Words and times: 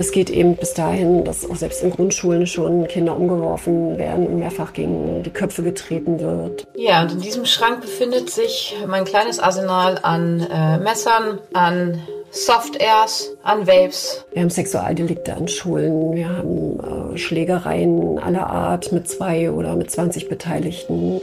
Es 0.00 0.12
geht 0.12 0.30
eben 0.30 0.54
bis 0.54 0.74
dahin, 0.74 1.24
dass 1.24 1.44
auch 1.50 1.56
selbst 1.56 1.82
in 1.82 1.90
Grundschulen 1.90 2.46
schon 2.46 2.86
Kinder 2.86 3.16
umgeworfen 3.16 3.98
werden 3.98 4.28
und 4.28 4.38
mehrfach 4.38 4.72
gegen 4.72 5.24
die 5.24 5.30
Köpfe 5.30 5.64
getreten 5.64 6.20
wird. 6.20 6.68
Ja, 6.76 7.02
und 7.02 7.10
in 7.10 7.20
diesem 7.20 7.44
Schrank 7.44 7.80
befindet 7.80 8.30
sich 8.30 8.76
mein 8.86 9.04
kleines 9.04 9.40
Arsenal 9.40 9.98
an 10.00 10.38
äh, 10.38 10.78
Messern, 10.78 11.40
an 11.52 12.00
Soft-Airs, 12.30 13.30
an 13.42 13.66
Vapes. 13.66 14.24
Wir 14.32 14.42
haben 14.42 14.50
Sexualdelikte 14.50 15.34
an 15.34 15.48
Schulen, 15.48 16.14
wir 16.14 16.28
haben 16.28 17.14
äh, 17.14 17.18
Schlägereien 17.18 18.20
aller 18.20 18.46
Art 18.46 18.92
mit 18.92 19.08
zwei 19.08 19.50
oder 19.50 19.74
mit 19.74 19.90
20 19.90 20.28
Beteiligten. 20.28 21.20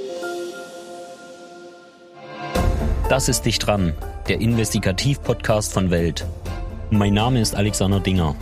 Das 3.07 3.29
ist 3.29 3.45
Dicht 3.45 3.65
dran, 3.65 3.93
der 4.27 4.41
Investigativ-Podcast 4.41 5.71
von 5.71 5.91
Welt. 5.91 6.25
Mein 6.89 7.13
Name 7.13 7.39
ist 7.39 7.55
Alexander 7.55 8.01
Dinger. 8.01 8.35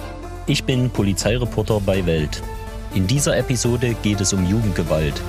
Ich 0.45 0.65
bin 0.65 0.89
Polizeireporter 0.89 1.79
bei 1.79 2.05
Welt. 2.05 2.43
In 2.93 3.07
dieser 3.07 3.37
Episode 3.37 3.95
geht 4.03 4.19
es 4.19 4.33
um 4.33 4.45
Jugendgewalt. 4.45 5.21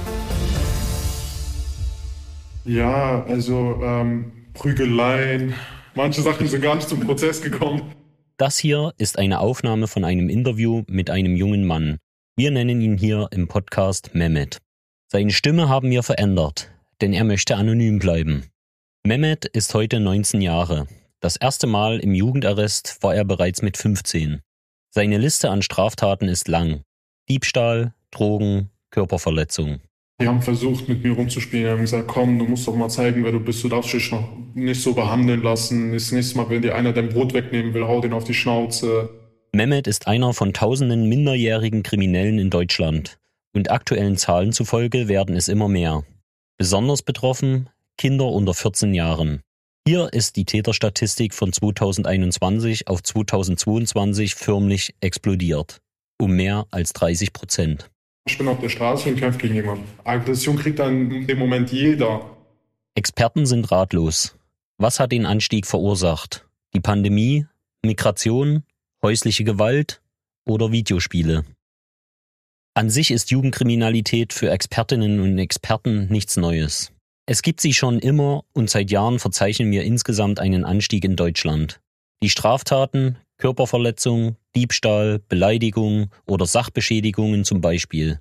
Ja, 2.64 3.24
also 3.24 3.80
ähm, 3.80 4.32
Prügeleien. 4.54 5.54
Manche 5.94 6.20
Sachen 6.20 6.48
sind 6.48 6.62
gar 6.62 6.74
nicht 6.74 6.88
zum 6.88 6.98
Prozess 6.98 7.40
gekommen. 7.40 7.94
Das 8.38 8.58
hier 8.58 8.92
ist 8.98 9.16
eine 9.16 9.38
Aufnahme 9.38 9.86
von 9.86 10.04
einem 10.04 10.28
Interview 10.28 10.82
mit 10.88 11.10
einem 11.10 11.36
jungen 11.36 11.64
Mann. 11.64 11.98
Wir 12.34 12.50
nennen 12.50 12.80
ihn 12.80 12.98
hier 12.98 13.28
im 13.30 13.46
Podcast 13.46 14.16
Mehmet. 14.16 14.58
Seine 15.06 15.30
Stimme 15.30 15.68
haben 15.68 15.92
wir 15.92 16.02
verändert, 16.02 16.72
denn 17.00 17.12
er 17.12 17.22
möchte 17.22 17.54
anonym 17.54 18.00
bleiben. 18.00 18.46
Mehmet 19.06 19.44
ist 19.44 19.74
heute 19.74 20.00
19 20.00 20.40
Jahre. 20.40 20.88
Das 21.20 21.36
erste 21.36 21.68
Mal 21.68 22.00
im 22.00 22.14
Jugendarrest 22.14 22.98
war 23.00 23.14
er 23.14 23.24
bereits 23.24 23.62
mit 23.62 23.76
15. 23.76 24.40
Seine 24.96 25.18
Liste 25.18 25.50
an 25.50 25.60
Straftaten 25.60 26.28
ist 26.28 26.46
lang. 26.46 26.84
Diebstahl, 27.28 27.94
Drogen, 28.12 28.70
Körperverletzung. 28.92 29.80
Die 30.20 30.28
haben 30.28 30.40
versucht, 30.40 30.88
mit 30.88 31.02
mir 31.02 31.14
rumzuspielen. 31.14 31.64
Die 31.64 31.70
haben 31.72 31.80
gesagt, 31.80 32.06
komm, 32.06 32.38
du 32.38 32.44
musst 32.44 32.68
doch 32.68 32.76
mal 32.76 32.88
zeigen, 32.88 33.24
wer 33.24 33.32
du 33.32 33.40
bist. 33.40 33.64
Du 33.64 33.68
darfst 33.68 33.92
dich 33.92 34.12
noch 34.12 34.28
nicht 34.54 34.80
so 34.80 34.94
behandeln 34.94 35.42
lassen. 35.42 35.92
Das 35.92 36.12
nächste 36.12 36.36
Mal, 36.36 36.48
wenn 36.48 36.62
dir 36.62 36.76
einer 36.76 36.92
dein 36.92 37.08
Brot 37.08 37.34
wegnehmen 37.34 37.74
will, 37.74 37.88
hau 37.88 38.00
den 38.00 38.12
auf 38.12 38.22
die 38.22 38.34
Schnauze. 38.34 39.10
Mehmet 39.50 39.88
ist 39.88 40.06
einer 40.06 40.32
von 40.32 40.52
tausenden 40.52 41.08
minderjährigen 41.08 41.82
Kriminellen 41.82 42.38
in 42.38 42.50
Deutschland. 42.50 43.18
Und 43.52 43.72
aktuellen 43.72 44.16
Zahlen 44.16 44.52
zufolge 44.52 45.08
werden 45.08 45.34
es 45.34 45.48
immer 45.48 45.66
mehr. 45.66 46.04
Besonders 46.56 47.02
betroffen 47.02 47.68
Kinder 47.98 48.26
unter 48.26 48.54
14 48.54 48.94
Jahren. 48.94 49.42
Hier 49.86 50.10
ist 50.14 50.36
die 50.36 50.46
Täterstatistik 50.46 51.34
von 51.34 51.52
2021 51.52 52.88
auf 52.88 53.02
2022 53.02 54.34
förmlich 54.34 54.94
explodiert. 55.02 55.82
Um 56.18 56.36
mehr 56.36 56.66
als 56.70 56.94
30 56.94 57.34
Prozent. 57.34 57.90
Ich 58.26 58.38
bin 58.38 58.48
auf 58.48 58.60
der 58.60 58.70
Straße 58.70 59.10
und 59.10 59.16
kämpfe 59.16 59.40
gegen 59.40 59.56
jemanden. 59.56 59.84
Aggression 60.04 60.56
kriegt 60.56 60.78
dann 60.78 61.10
in 61.10 61.26
dem 61.26 61.38
Moment 61.38 61.70
jeder. 61.70 62.34
Experten 62.94 63.44
sind 63.44 63.70
ratlos. 63.70 64.38
Was 64.78 65.00
hat 65.00 65.12
den 65.12 65.26
Anstieg 65.26 65.66
verursacht? 65.66 66.46
Die 66.72 66.80
Pandemie, 66.80 67.44
Migration, 67.84 68.62
häusliche 69.02 69.44
Gewalt 69.44 70.00
oder 70.46 70.72
Videospiele? 70.72 71.44
An 72.72 72.88
sich 72.88 73.10
ist 73.10 73.30
Jugendkriminalität 73.30 74.32
für 74.32 74.50
Expertinnen 74.50 75.20
und 75.20 75.38
Experten 75.38 76.06
nichts 76.06 76.38
Neues. 76.38 76.93
Es 77.26 77.40
gibt 77.40 77.62
sie 77.62 77.72
schon 77.72 78.00
immer 78.00 78.44
und 78.52 78.68
seit 78.68 78.90
Jahren 78.90 79.18
verzeichnen 79.18 79.70
wir 79.70 79.84
insgesamt 79.84 80.40
einen 80.40 80.64
Anstieg 80.66 81.04
in 81.04 81.16
Deutschland. 81.16 81.80
Die 82.22 82.28
Straftaten, 82.28 83.16
Körperverletzung, 83.38 84.36
Diebstahl, 84.54 85.20
Beleidigung 85.28 86.10
oder 86.26 86.44
Sachbeschädigungen 86.44 87.44
zum 87.44 87.62
Beispiel. 87.62 88.20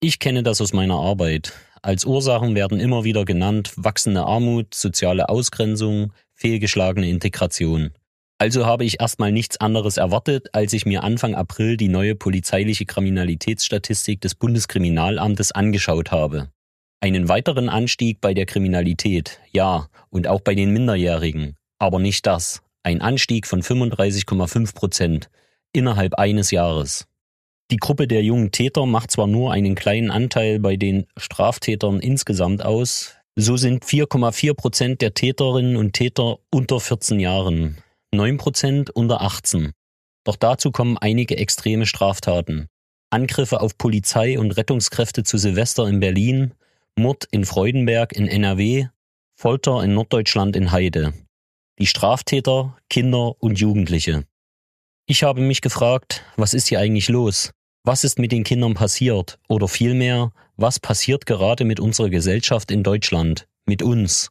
Ich 0.00 0.20
kenne 0.20 0.44
das 0.44 0.60
aus 0.60 0.72
meiner 0.72 0.94
Arbeit. 0.94 1.52
Als 1.82 2.04
Ursachen 2.04 2.54
werden 2.54 2.78
immer 2.78 3.02
wieder 3.02 3.24
genannt 3.24 3.72
wachsende 3.76 4.24
Armut, 4.24 4.72
soziale 4.72 5.28
Ausgrenzung, 5.28 6.12
fehlgeschlagene 6.32 7.08
Integration. 7.08 7.90
Also 8.38 8.66
habe 8.66 8.84
ich 8.84 9.00
erstmal 9.00 9.32
nichts 9.32 9.56
anderes 9.60 9.96
erwartet, 9.96 10.48
als 10.52 10.72
ich 10.72 10.86
mir 10.86 11.02
Anfang 11.02 11.34
April 11.34 11.76
die 11.76 11.88
neue 11.88 12.14
polizeiliche 12.14 12.86
Kriminalitätsstatistik 12.86 14.20
des 14.20 14.34
Bundeskriminalamtes 14.34 15.52
angeschaut 15.52 16.12
habe. 16.12 16.50
Einen 17.04 17.28
weiteren 17.28 17.68
Anstieg 17.68 18.22
bei 18.22 18.32
der 18.32 18.46
Kriminalität, 18.46 19.38
ja, 19.52 19.88
und 20.08 20.26
auch 20.26 20.40
bei 20.40 20.54
den 20.54 20.70
Minderjährigen. 20.70 21.54
Aber 21.78 21.98
nicht 21.98 22.24
das. 22.24 22.62
Ein 22.82 23.02
Anstieg 23.02 23.46
von 23.46 23.60
35,5 23.60 24.74
Prozent 24.74 25.28
innerhalb 25.74 26.14
eines 26.14 26.50
Jahres. 26.50 27.06
Die 27.70 27.76
Gruppe 27.76 28.08
der 28.08 28.22
jungen 28.22 28.52
Täter 28.52 28.86
macht 28.86 29.10
zwar 29.10 29.26
nur 29.26 29.52
einen 29.52 29.74
kleinen 29.74 30.10
Anteil 30.10 30.60
bei 30.60 30.76
den 30.76 31.04
Straftätern 31.18 32.00
insgesamt 32.00 32.64
aus, 32.64 33.16
so 33.36 33.58
sind 33.58 33.84
4,4 33.84 34.54
Prozent 34.54 35.02
der 35.02 35.12
Täterinnen 35.12 35.76
und 35.76 35.92
Täter 35.92 36.38
unter 36.50 36.80
14 36.80 37.20
Jahren, 37.20 37.76
9 38.14 38.38
Prozent 38.38 38.88
unter 38.88 39.20
18. 39.20 39.72
Doch 40.24 40.36
dazu 40.36 40.70
kommen 40.70 40.96
einige 40.96 41.36
extreme 41.36 41.84
Straftaten. 41.84 42.68
Angriffe 43.10 43.60
auf 43.60 43.76
Polizei 43.76 44.38
und 44.38 44.52
Rettungskräfte 44.52 45.22
zu 45.22 45.36
Silvester 45.36 45.86
in 45.86 46.00
Berlin, 46.00 46.54
Mord 46.96 47.26
in 47.32 47.44
Freudenberg 47.44 48.12
in 48.12 48.28
NRW, 48.28 48.86
Folter 49.34 49.82
in 49.82 49.94
Norddeutschland 49.94 50.54
in 50.54 50.70
Heide. 50.70 51.12
Die 51.80 51.86
Straftäter, 51.86 52.76
Kinder 52.88 53.34
und 53.42 53.58
Jugendliche. 53.58 54.24
Ich 55.06 55.24
habe 55.24 55.40
mich 55.40 55.60
gefragt, 55.60 56.24
was 56.36 56.54
ist 56.54 56.68
hier 56.68 56.78
eigentlich 56.78 57.08
los? 57.08 57.50
Was 57.82 58.04
ist 58.04 58.20
mit 58.20 58.30
den 58.30 58.44
Kindern 58.44 58.74
passiert? 58.74 59.40
Oder 59.48 59.66
vielmehr, 59.66 60.32
was 60.56 60.78
passiert 60.78 61.26
gerade 61.26 61.64
mit 61.64 61.80
unserer 61.80 62.10
Gesellschaft 62.10 62.70
in 62.70 62.84
Deutschland? 62.84 63.48
Mit 63.66 63.82
uns? 63.82 64.30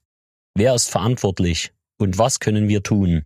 Wer 0.56 0.74
ist 0.74 0.90
verantwortlich? 0.90 1.74
Und 1.98 2.18
was 2.18 2.40
können 2.40 2.70
wir 2.70 2.82
tun? 2.82 3.24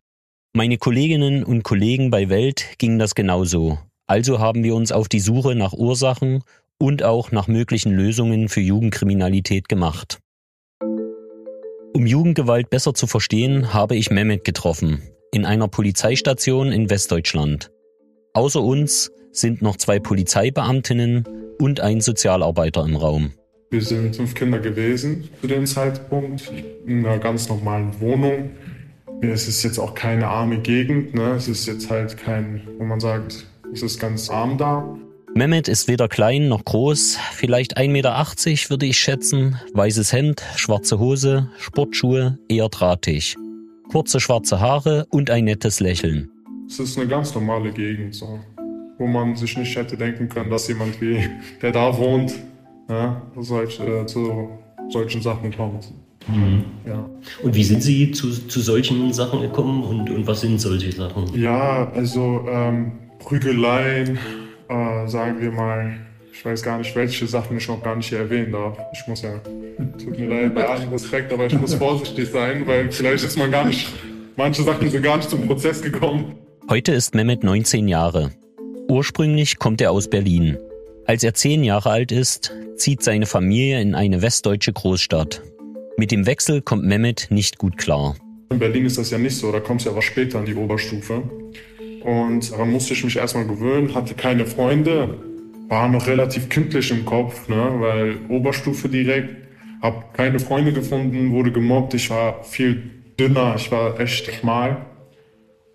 Meine 0.53 0.79
Kolleginnen 0.79 1.43
und 1.43 1.61
Kollegen 1.61 2.09
bei 2.09 2.29
Welt 2.29 2.79
ging 2.79 2.97
das 2.97 3.13
genauso. 3.13 3.77
Also 4.07 4.39
haben 4.39 4.63
wir 4.63 4.73
uns 4.73 4.91
auf 4.91 5.07
die 5.07 5.19
Suche 5.19 5.53
nach 5.53 5.73
Ursachen 5.73 6.43
und 6.79 7.03
auch 7.03 7.31
nach 7.31 7.47
möglichen 7.47 7.93
Lösungen 7.93 8.49
für 8.49 8.61
Jugendkriminalität 8.61 9.69
gemacht. 9.69 10.19
Um 11.93 12.05
Jugendgewalt 12.05 12.69
besser 12.69 12.93
zu 12.93 13.07
verstehen, 13.07 13.73
habe 13.73 13.95
ich 13.95 14.11
Mehmet 14.11 14.43
getroffen, 14.43 15.01
in 15.31 15.45
einer 15.45 15.67
Polizeistation 15.67 16.71
in 16.71 16.89
Westdeutschland. 16.89 17.71
Außer 18.33 18.61
uns 18.61 19.11
sind 19.31 19.61
noch 19.61 19.77
zwei 19.77 19.99
Polizeibeamtinnen 19.99 21.23
und 21.59 21.79
ein 21.79 22.01
Sozialarbeiter 22.01 22.85
im 22.85 22.95
Raum. 22.95 23.31
Wir 23.69 23.81
sind 23.81 24.15
fünf 24.15 24.33
Kinder 24.35 24.59
gewesen 24.59 25.27
zu 25.41 25.47
dem 25.47 25.65
Zeitpunkt, 25.65 26.51
in 26.85 27.05
einer 27.05 27.17
ganz 27.17 27.49
normalen 27.49 27.99
Wohnung. 27.99 28.51
Es 29.21 29.47
ist 29.47 29.63
jetzt 29.63 29.79
auch 29.79 29.95
keine 29.95 30.27
arme 30.27 30.59
Gegend, 30.59 31.15
ne? 31.15 31.31
es 31.31 31.47
ist 31.47 31.65
jetzt 31.65 31.89
halt 31.89 32.15
kein, 32.17 32.61
wo 32.77 32.83
man 32.83 32.99
sagt, 32.99 33.47
es 33.73 33.81
ist 33.81 33.99
ganz 33.99 34.29
arm 34.29 34.57
da. 34.57 34.97
Mehmet 35.37 35.67
ist 35.67 35.87
weder 35.87 36.07
klein 36.07 36.47
noch 36.47 36.65
groß, 36.65 37.19
vielleicht 37.33 37.77
1,80 37.77 37.89
Meter 37.89 38.25
würde 38.71 38.87
ich 38.87 38.97
schätzen, 38.97 39.59
weißes 39.71 40.11
Hemd, 40.11 40.41
schwarze 40.55 40.97
Hose, 40.97 41.51
Sportschuhe, 41.59 42.39
eher 42.49 42.69
drahtig. 42.69 43.35
Kurze 43.91 44.19
schwarze 44.19 44.59
Haare 44.59 45.05
und 45.11 45.29
ein 45.29 45.45
nettes 45.45 45.79
Lächeln. 45.79 46.31
Es 46.67 46.79
ist 46.79 46.97
eine 46.97 47.07
ganz 47.07 47.35
normale 47.35 47.71
Gegend, 47.71 48.15
so, 48.15 48.39
wo 48.97 49.05
man 49.05 49.35
sich 49.35 49.55
nicht 49.55 49.75
hätte 49.75 49.95
denken 49.95 50.27
können, 50.27 50.49
dass 50.49 50.67
jemand 50.69 50.99
wie, 51.01 51.29
der 51.61 51.71
da 51.71 51.95
wohnt, 51.95 52.33
ja, 52.89 53.21
solch, 53.39 53.79
äh, 53.79 54.07
zu 54.07 54.49
solchen 54.89 55.21
Sachen 55.21 55.55
kommt. 55.55 55.93
Mhm. 56.27 56.65
Ja. 56.83 57.07
Und 57.43 57.53
wie 57.53 57.63
sind 57.63 57.83
Sie 57.83 58.09
zu, 58.09 58.31
zu 58.31 58.59
solchen 58.59 59.13
Sachen 59.13 59.41
gekommen 59.41 59.83
und, 59.83 60.09
und 60.09 60.25
was 60.25 60.41
sind 60.41 60.59
solche 60.59 60.91
Sachen? 60.91 61.39
Ja, 61.39 61.91
also 61.91 62.43
ähm, 62.49 62.93
Prügeleien, 63.19 64.17
äh, 64.69 65.07
sagen 65.07 65.39
wir 65.39 65.51
mal, 65.51 65.95
ich 66.31 66.45
weiß 66.45 66.61
gar 66.61 66.77
nicht, 66.77 66.95
welche 66.95 67.25
Sachen 67.25 67.57
ich 67.57 67.67
noch 67.67 67.81
gar 67.81 67.95
nicht 67.95 68.09
hier 68.09 68.19
erwähnen 68.19 68.51
darf. 68.51 68.77
Ich 68.93 69.07
muss 69.07 69.21
ja, 69.23 69.39
tut 69.97 70.19
mir 70.19 70.27
leid, 70.27 70.55
bei 70.55 70.67
allem 70.67 70.89
Respekt, 70.89 71.33
aber 71.33 71.47
ich 71.47 71.53
muss 71.53 71.73
vorsichtig 71.73 72.29
sein, 72.29 72.65
weil 72.67 72.91
vielleicht 72.91 73.23
ist 73.23 73.37
man 73.37 73.49
gar 73.49 73.65
nicht, 73.65 73.87
manche 74.35 74.63
Sachen 74.63 74.89
sind 74.89 75.01
gar 75.01 75.17
nicht 75.17 75.29
zum 75.29 75.47
Prozess 75.47 75.81
gekommen. 75.81 76.35
Heute 76.69 76.91
ist 76.91 77.15
Mehmet 77.15 77.43
19 77.43 77.87
Jahre. 77.87 78.31
Ursprünglich 78.89 79.57
kommt 79.57 79.81
er 79.81 79.91
aus 79.91 80.09
Berlin. 80.09 80.57
Als 81.05 81.23
er 81.23 81.33
10 81.33 81.63
Jahre 81.63 81.89
alt 81.89 82.11
ist, 82.11 82.53
zieht 82.75 83.01
seine 83.01 83.25
Familie 83.25 83.81
in 83.81 83.95
eine 83.95 84.21
westdeutsche 84.21 84.73
Großstadt. 84.73 85.41
Mit 85.97 86.11
dem 86.11 86.25
Wechsel 86.25 86.61
kommt 86.61 86.83
Mehmet 86.85 87.27
nicht 87.29 87.57
gut 87.57 87.77
klar. 87.77 88.15
In 88.51 88.59
Berlin 88.59 88.85
ist 88.85 88.97
das 88.97 89.09
ja 89.09 89.17
nicht 89.17 89.35
so, 89.35 89.51
da 89.51 89.59
kommst 89.59 89.85
du 89.85 89.89
ja 89.89 89.95
was 89.95 90.05
später 90.05 90.39
an 90.39 90.45
die 90.45 90.55
Oberstufe. 90.55 91.23
Und 92.07 92.53
daran 92.53 92.71
musste 92.71 92.93
ich 92.93 93.03
mich 93.03 93.17
erstmal 93.17 93.45
gewöhnen, 93.45 93.93
hatte 93.93 94.13
keine 94.13 94.45
Freunde, 94.45 95.19
war 95.67 95.89
noch 95.89 96.07
relativ 96.07 96.47
kindlich 96.47 96.89
im 96.89 97.03
Kopf, 97.03 97.49
ne? 97.49 97.69
weil 97.79 98.15
Oberstufe 98.29 98.87
direkt, 98.87 99.35
habe 99.81 100.05
keine 100.13 100.39
Freunde 100.39 100.71
gefunden, 100.71 101.33
wurde 101.33 101.51
gemobbt, 101.51 101.95
ich 101.95 102.09
war 102.09 102.45
viel 102.45 103.03
dünner, 103.19 103.55
ich 103.57 103.69
war 103.73 103.99
echt 103.99 104.33
schmal. 104.33 104.85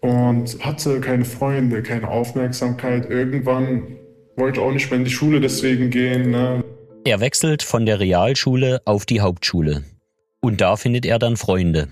und 0.01 0.59
hatte 0.65 1.03
keine 1.03 1.27
Freunde, 1.27 1.83
keine 1.83 2.09
Aufmerksamkeit. 2.09 3.11
Irgendwann 3.11 3.99
wollte 4.39 4.63
auch 4.63 4.73
nicht 4.73 4.91
mehr 4.91 5.01
in 5.01 5.05
die 5.05 5.11
Schule 5.11 5.39
deswegen 5.39 5.91
gehen. 5.91 6.31
Ne? 6.31 6.65
Er 7.05 7.21
wechselt 7.21 7.63
von 7.63 7.85
der 7.85 8.01
Realschule 8.01 8.81
auf 8.87 9.05
die 9.05 9.21
Hauptschule. 9.21 9.85
Und 10.41 10.63
da 10.63 10.77
findet 10.77 11.05
er 11.05 11.19
dann 11.19 11.37
Freunde. 11.37 11.89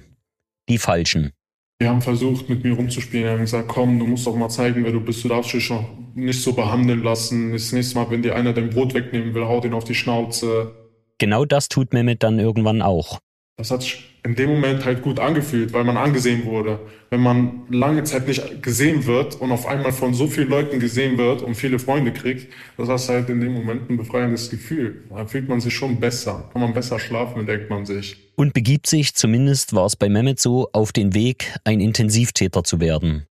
Die 0.71 0.79
falschen. 0.79 1.33
Die 1.81 1.89
haben 1.89 2.03
versucht, 2.03 2.49
mit 2.49 2.63
mir 2.63 2.75
rumzuspielen. 2.75 3.25
Die 3.25 3.31
haben 3.31 3.41
gesagt, 3.41 3.69
komm, 3.69 3.99
du 3.99 4.07
musst 4.07 4.27
doch 4.27 4.37
mal 4.37 4.51
zeigen, 4.51 4.85
wer 4.85 4.93
du 4.93 5.01
bist. 5.01 5.25
Du 5.25 5.29
darfst 5.29 5.55
dich 5.55 5.71
noch 5.71 5.89
nicht 6.15 6.43
so 6.43 6.53
behandeln 6.53 7.03
lassen. 7.03 7.53
Das 7.53 7.73
nächste 7.73 7.95
Mal, 7.95 8.11
wenn 8.11 8.23
dir 8.23 8.37
einer 8.37 8.53
dein 8.53 8.69
Brot 8.69 8.93
wegnehmen 8.93 9.33
will, 9.33 9.47
haut 9.47 9.65
ihn 9.65 9.73
auf 9.73 9.85
die 9.85 9.95
Schnauze. 9.95 10.75
Genau 11.19 11.47
das 11.47 11.69
tut 11.69 11.95
Mehmet 11.95 12.23
dann 12.23 12.39
irgendwann 12.39 12.83
auch. 12.83 13.19
Das 13.61 13.71
hat 13.71 13.83
sich 13.83 14.17
in 14.23 14.37
dem 14.37 14.49
Moment 14.49 14.87
halt 14.87 15.03
gut 15.03 15.21
angefühlt, 15.21 15.75
weil 15.75 15.85
man 15.85 15.99
angesehen 15.99 16.47
wurde. 16.47 16.81
Wenn 17.11 17.21
man 17.21 17.65
lange 17.69 18.05
Zeit 18.05 18.27
nicht 18.27 18.63
gesehen 18.63 19.05
wird 19.05 19.39
und 19.39 19.53
auf 19.53 19.67
einmal 19.67 19.93
von 19.93 20.15
so 20.15 20.29
vielen 20.29 20.49
Leuten 20.49 20.81
gesehen 20.81 21.19
wird 21.19 21.43
und 21.43 21.57
viele 21.57 21.79
Freunde 21.79 22.11
kriegt, 22.11 22.51
das 22.79 22.89
ist 22.89 23.11
halt 23.11 23.29
in 23.29 23.43
dem 23.43 23.53
Moment 23.53 23.91
ein 23.91 23.99
befreiendes 23.99 24.49
Gefühl. 24.49 25.05
Da 25.11 25.27
fühlt 25.27 25.47
man 25.47 25.61
sich 25.61 25.75
schon 25.75 26.01
besser, 26.01 26.49
kann 26.55 26.63
man 26.63 26.73
besser 26.73 26.99
schlafen, 26.99 27.45
denkt 27.45 27.69
man 27.69 27.85
sich. 27.85 28.31
Und 28.35 28.55
begibt 28.55 28.87
sich, 28.87 29.15
zumindest 29.15 29.75
war 29.75 29.85
es 29.85 29.95
bei 29.95 30.09
Mehmet 30.09 30.41
so, 30.41 30.71
auf 30.73 30.93
den 30.93 31.13
Weg, 31.13 31.55
ein 31.65 31.81
Intensivtäter 31.81 32.65
zu 32.65 32.81
werden. 32.81 33.27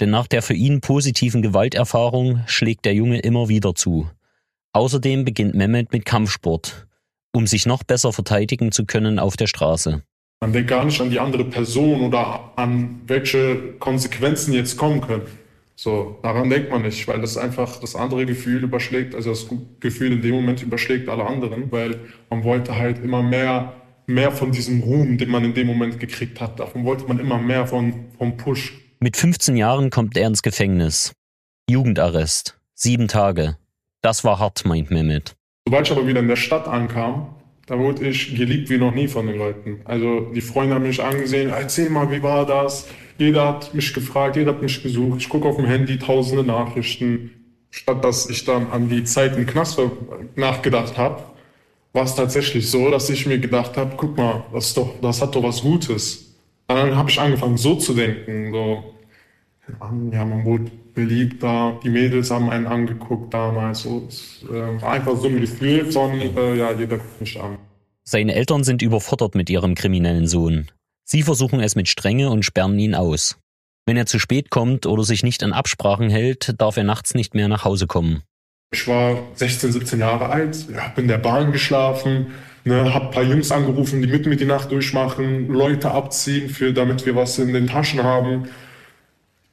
Denn 0.00 0.08
nach 0.08 0.28
der 0.28 0.40
für 0.40 0.54
ihn 0.54 0.80
positiven 0.80 1.42
Gewalterfahrung 1.42 2.40
schlägt 2.46 2.86
der 2.86 2.94
Junge 2.94 3.18
immer 3.18 3.50
wieder 3.50 3.74
zu. 3.74 4.08
Außerdem 4.72 5.26
beginnt 5.26 5.54
Mehmet 5.54 5.92
mit 5.92 6.06
Kampfsport 6.06 6.87
um 7.32 7.46
sich 7.46 7.66
noch 7.66 7.82
besser 7.82 8.12
verteidigen 8.12 8.72
zu 8.72 8.84
können 8.84 9.18
auf 9.18 9.36
der 9.36 9.46
Straße. 9.46 10.02
Man 10.40 10.52
denkt 10.52 10.70
gar 10.70 10.84
nicht 10.84 11.00
an 11.00 11.10
die 11.10 11.18
andere 11.18 11.44
Person 11.44 12.02
oder 12.02 12.52
an 12.56 13.00
welche 13.06 13.74
Konsequenzen 13.78 14.52
jetzt 14.54 14.76
kommen 14.76 15.00
können. 15.00 15.26
So, 15.74 16.18
daran 16.22 16.50
denkt 16.50 16.70
man 16.70 16.82
nicht, 16.82 17.06
weil 17.06 17.20
das 17.20 17.36
einfach 17.36 17.78
das 17.78 17.94
andere 17.94 18.26
Gefühl 18.26 18.64
überschlägt, 18.64 19.14
also 19.14 19.30
das 19.30 19.46
Gefühl 19.78 20.12
in 20.12 20.22
dem 20.22 20.34
Moment 20.34 20.62
überschlägt 20.62 21.08
alle 21.08 21.24
anderen, 21.24 21.70
weil 21.70 22.00
man 22.30 22.42
wollte 22.42 22.76
halt 22.76 22.98
immer 22.98 23.22
mehr, 23.22 23.74
mehr 24.06 24.32
von 24.32 24.50
diesem 24.50 24.80
Ruhm, 24.80 25.18
den 25.18 25.30
man 25.30 25.44
in 25.44 25.54
dem 25.54 25.68
Moment 25.68 26.00
gekriegt 26.00 26.40
hat. 26.40 26.58
Davon 26.58 26.84
wollte 26.84 27.06
man 27.06 27.20
immer 27.20 27.38
mehr 27.38 27.66
von, 27.66 28.06
vom 28.18 28.36
Push. 28.36 28.72
Mit 28.98 29.16
15 29.16 29.56
Jahren 29.56 29.90
kommt 29.90 30.16
er 30.16 30.26
ins 30.26 30.42
Gefängnis. 30.42 31.12
Jugendarrest. 31.70 32.58
Sieben 32.74 33.06
Tage. 33.06 33.56
Das 34.02 34.24
war 34.24 34.40
hart, 34.40 34.64
meint 34.64 34.90
Mehmet. 34.90 35.36
Sobald 35.68 35.86
ich 35.86 35.92
aber 35.92 36.06
wieder 36.06 36.20
in 36.20 36.28
der 36.28 36.36
Stadt 36.36 36.66
ankam, 36.66 37.26
da 37.66 37.78
wurde 37.78 38.08
ich 38.08 38.34
geliebt 38.34 38.70
wie 38.70 38.78
noch 38.78 38.94
nie 38.94 39.06
von 39.06 39.26
den 39.26 39.36
Leuten. 39.36 39.82
Also 39.84 40.20
die 40.34 40.40
Freunde 40.40 40.74
haben 40.74 40.84
mich 40.84 41.04
angesehen, 41.04 41.50
erzähl 41.50 41.90
mal, 41.90 42.10
wie 42.10 42.22
war 42.22 42.46
das? 42.46 42.88
Jeder 43.18 43.46
hat 43.48 43.74
mich 43.74 43.92
gefragt, 43.92 44.36
jeder 44.36 44.52
hat 44.52 44.62
mich 44.62 44.82
gesucht. 44.82 45.20
Ich 45.20 45.28
gucke 45.28 45.46
auf 45.46 45.56
dem 45.56 45.66
Handy 45.66 45.98
tausende 45.98 46.42
Nachrichten. 46.42 47.32
Statt 47.70 48.02
dass 48.02 48.30
ich 48.30 48.46
dann 48.46 48.70
an 48.70 48.88
die 48.88 49.04
Zeit 49.04 49.36
im 49.36 49.44
Knast 49.44 49.78
nachgedacht 50.36 50.96
habe, 50.96 51.22
war 51.92 52.04
es 52.04 52.14
tatsächlich 52.14 52.70
so, 52.70 52.90
dass 52.90 53.10
ich 53.10 53.26
mir 53.26 53.38
gedacht 53.38 53.76
habe, 53.76 53.92
guck 53.94 54.16
mal, 54.16 54.44
das, 54.54 54.72
doch, 54.72 54.94
das 55.02 55.20
hat 55.20 55.34
doch 55.34 55.42
was 55.42 55.60
Gutes. 55.60 56.34
Dann 56.66 56.96
habe 56.96 57.10
ich 57.10 57.20
angefangen 57.20 57.58
so 57.58 57.74
zu 57.74 57.92
denken, 57.92 58.52
so, 58.52 58.94
ja, 60.12 60.24
man 60.24 60.46
wurde 60.46 60.70
beliebt 60.98 61.44
da. 61.44 61.78
Die 61.84 61.90
Mädels 61.90 62.30
haben 62.30 62.50
einen 62.50 62.66
angeguckt 62.66 63.32
damals. 63.32 63.82
So, 63.82 64.04
es 64.08 64.42
äh, 64.50 64.82
war 64.82 64.92
einfach 64.92 65.16
so 65.16 65.28
ein 65.28 65.40
Gefühl 65.40 65.90
von, 65.92 66.20
äh, 66.20 66.56
ja, 66.56 66.72
jeder 66.72 66.98
guckt 66.98 67.20
mich 67.20 67.40
an. 67.40 67.58
Seine 68.02 68.34
Eltern 68.34 68.64
sind 68.64 68.82
überfordert 68.82 69.36
mit 69.36 69.48
ihrem 69.48 69.76
kriminellen 69.76 70.26
Sohn. 70.26 70.70
Sie 71.04 71.22
versuchen 71.22 71.60
es 71.60 71.76
mit 71.76 71.88
Strenge 71.88 72.30
und 72.30 72.44
sperren 72.44 72.78
ihn 72.78 72.96
aus. 72.96 73.38
Wenn 73.86 73.96
er 73.96 74.06
zu 74.06 74.18
spät 74.18 74.50
kommt 74.50 74.86
oder 74.86 75.04
sich 75.04 75.22
nicht 75.22 75.42
an 75.44 75.52
Absprachen 75.52 76.10
hält, 76.10 76.60
darf 76.60 76.76
er 76.76 76.84
nachts 76.84 77.14
nicht 77.14 77.34
mehr 77.34 77.48
nach 77.48 77.64
Hause 77.64 77.86
kommen. 77.86 78.22
Ich 78.72 78.86
war 78.88 79.22
16, 79.34 79.72
17 79.72 80.00
Jahre 80.00 80.28
alt, 80.28 80.66
habe 80.76 81.00
in 81.00 81.08
der 81.08 81.18
Bahn 81.18 81.52
geschlafen, 81.52 82.26
ne, 82.64 82.92
habe 82.92 83.06
ein 83.06 83.10
paar 83.12 83.22
Jungs 83.22 83.52
angerufen, 83.52 84.02
die 84.02 84.08
mit 84.08 84.26
mir 84.26 84.36
die 84.36 84.44
Nacht 84.44 84.72
durchmachen, 84.72 85.48
Leute 85.48 85.92
abziehen, 85.92 86.50
für, 86.50 86.72
damit 86.72 87.06
wir 87.06 87.14
was 87.14 87.38
in 87.38 87.52
den 87.52 87.68
Taschen 87.68 88.02
haben. 88.02 88.48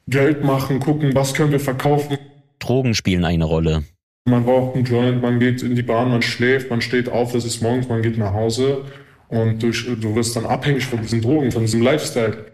Geld 0.08 0.44
machen, 0.44 0.78
gucken, 0.78 1.14
was 1.16 1.34
können 1.34 1.50
wir 1.50 1.58
verkaufen. 1.58 2.16
Drogen 2.60 2.94
spielen 2.94 3.24
eine 3.24 3.44
Rolle. 3.44 3.82
Man 4.28 4.44
braucht 4.44 4.76
einen 4.76 4.84
Joint, 4.84 5.20
man 5.20 5.40
geht 5.40 5.64
in 5.64 5.74
die 5.74 5.82
Bahn, 5.82 6.10
man 6.10 6.22
schläft, 6.22 6.70
man 6.70 6.80
steht 6.80 7.08
auf, 7.08 7.34
es 7.34 7.44
ist 7.44 7.60
morgens, 7.60 7.88
man 7.88 8.02
geht 8.02 8.16
nach 8.16 8.32
Hause 8.32 8.84
und 9.28 9.60
durch, 9.60 9.84
du 9.84 10.14
wirst 10.14 10.36
dann 10.36 10.46
abhängig 10.46 10.86
von 10.86 11.02
diesen 11.02 11.22
Drogen, 11.22 11.50
von 11.50 11.62
diesem 11.62 11.82
Lifestyle. 11.82 12.52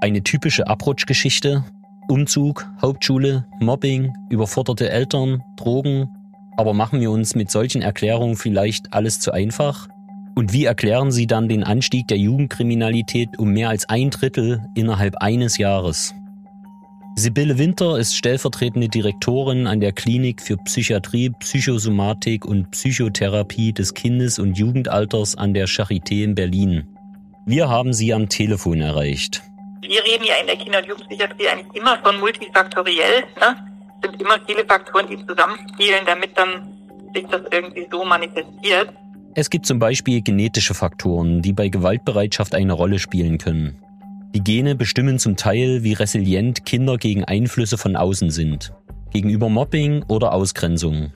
Eine 0.00 0.22
typische 0.22 0.68
Abrutschgeschichte. 0.68 1.64
Umzug, 2.08 2.64
Hauptschule, 2.80 3.44
Mobbing, 3.60 4.12
überforderte 4.30 4.88
Eltern, 4.88 5.42
Drogen. 5.56 6.08
Aber 6.56 6.74
machen 6.74 7.00
wir 7.00 7.10
uns 7.10 7.34
mit 7.34 7.50
solchen 7.50 7.82
Erklärungen 7.82 8.36
vielleicht 8.36 8.92
alles 8.92 9.18
zu 9.18 9.32
einfach? 9.32 9.88
Und 10.36 10.52
wie 10.52 10.64
erklären 10.64 11.10
Sie 11.10 11.26
dann 11.26 11.48
den 11.48 11.64
Anstieg 11.64 12.06
der 12.06 12.18
Jugendkriminalität 12.18 13.36
um 13.38 13.50
mehr 13.52 13.68
als 13.68 13.88
ein 13.88 14.10
Drittel 14.10 14.62
innerhalb 14.74 15.16
eines 15.16 15.58
Jahres? 15.58 16.14
Sibylle 17.20 17.58
Winter 17.58 17.98
ist 17.98 18.16
stellvertretende 18.16 18.88
Direktorin 18.88 19.66
an 19.66 19.80
der 19.80 19.92
Klinik 19.92 20.40
für 20.40 20.56
Psychiatrie, 20.56 21.28
Psychosomatik 21.28 22.46
und 22.46 22.70
Psychotherapie 22.70 23.74
des 23.74 23.92
Kindes- 23.92 24.38
und 24.38 24.56
Jugendalters 24.56 25.36
an 25.36 25.52
der 25.52 25.68
Charité 25.68 26.24
in 26.24 26.34
Berlin. 26.34 26.88
Wir 27.44 27.68
haben 27.68 27.92
sie 27.92 28.14
am 28.14 28.30
Telefon 28.30 28.80
erreicht. 28.80 29.42
Wir 29.82 30.02
reden 30.02 30.24
ja 30.24 30.36
in 30.40 30.46
der 30.46 30.56
Kinder- 30.56 30.78
und 30.78 30.86
Jugendpsychiatrie 30.86 31.48
eigentlich 31.48 31.82
immer 31.82 31.98
von 32.02 32.18
multifaktoriell. 32.20 33.24
Ne? 33.38 33.56
Es 34.00 34.10
sind 34.10 34.22
immer 34.22 34.38
viele 34.46 34.64
Faktoren, 34.64 35.06
die 35.10 35.18
zusammenspielen, 35.26 36.06
damit 36.06 36.38
dann 36.38 36.72
sich 37.14 37.26
das 37.26 37.42
irgendwie 37.52 37.86
so 37.90 38.02
manifestiert. 38.02 38.94
Es 39.34 39.50
gibt 39.50 39.66
zum 39.66 39.78
Beispiel 39.78 40.22
genetische 40.22 40.72
Faktoren, 40.72 41.42
die 41.42 41.52
bei 41.52 41.68
Gewaltbereitschaft 41.68 42.54
eine 42.54 42.72
Rolle 42.72 42.98
spielen 42.98 43.36
können. 43.36 43.76
Die 44.32 44.44
Gene 44.44 44.76
bestimmen 44.76 45.18
zum 45.18 45.36
Teil, 45.36 45.82
wie 45.82 45.92
resilient 45.92 46.64
Kinder 46.64 46.98
gegen 46.98 47.24
Einflüsse 47.24 47.76
von 47.76 47.96
außen 47.96 48.30
sind, 48.30 48.72
gegenüber 49.12 49.48
Mobbing 49.48 50.04
oder 50.06 50.32
Ausgrenzung. 50.32 51.12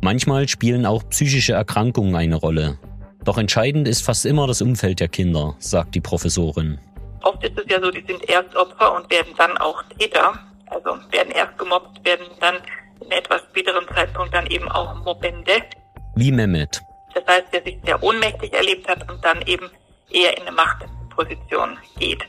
Manchmal 0.00 0.46
spielen 0.46 0.86
auch 0.86 1.02
psychische 1.08 1.54
Erkrankungen 1.54 2.14
eine 2.14 2.36
Rolle. 2.36 2.78
Doch 3.24 3.36
entscheidend 3.36 3.88
ist 3.88 4.02
fast 4.02 4.24
immer 4.26 4.46
das 4.46 4.62
Umfeld 4.62 5.00
der 5.00 5.08
Kinder, 5.08 5.56
sagt 5.58 5.96
die 5.96 6.00
Professorin. 6.00 6.78
Oft 7.22 7.42
ist 7.42 7.58
es 7.58 7.64
ja 7.68 7.80
so, 7.80 7.90
die 7.90 8.04
sind 8.06 8.28
erst 8.28 8.54
Opfer 8.54 8.94
und 8.94 9.10
werden 9.10 9.32
dann 9.36 9.58
auch 9.58 9.82
Täter. 9.98 10.32
Also 10.66 10.90
werden 11.10 11.32
erst 11.34 11.58
gemobbt, 11.58 12.04
werden 12.04 12.26
dann 12.40 12.54
in 13.04 13.10
etwas 13.10 13.42
späteren 13.50 13.84
Zeitpunkt 13.92 14.32
dann 14.32 14.46
eben 14.46 14.68
auch 14.68 14.94
Mobbende. 15.04 15.62
Wie 16.14 16.30
Mehmet. 16.30 16.80
Das 17.12 17.24
heißt, 17.26 17.52
der 17.52 17.64
sich 17.64 17.78
sehr 17.84 18.00
ohnmächtig 18.00 18.52
erlebt 18.52 18.88
hat 18.88 19.10
und 19.10 19.24
dann 19.24 19.42
eben 19.46 19.68
eher 20.10 20.36
in 20.36 20.46
eine 20.46 20.52
Machtposition 20.52 21.76
geht. 21.98 22.22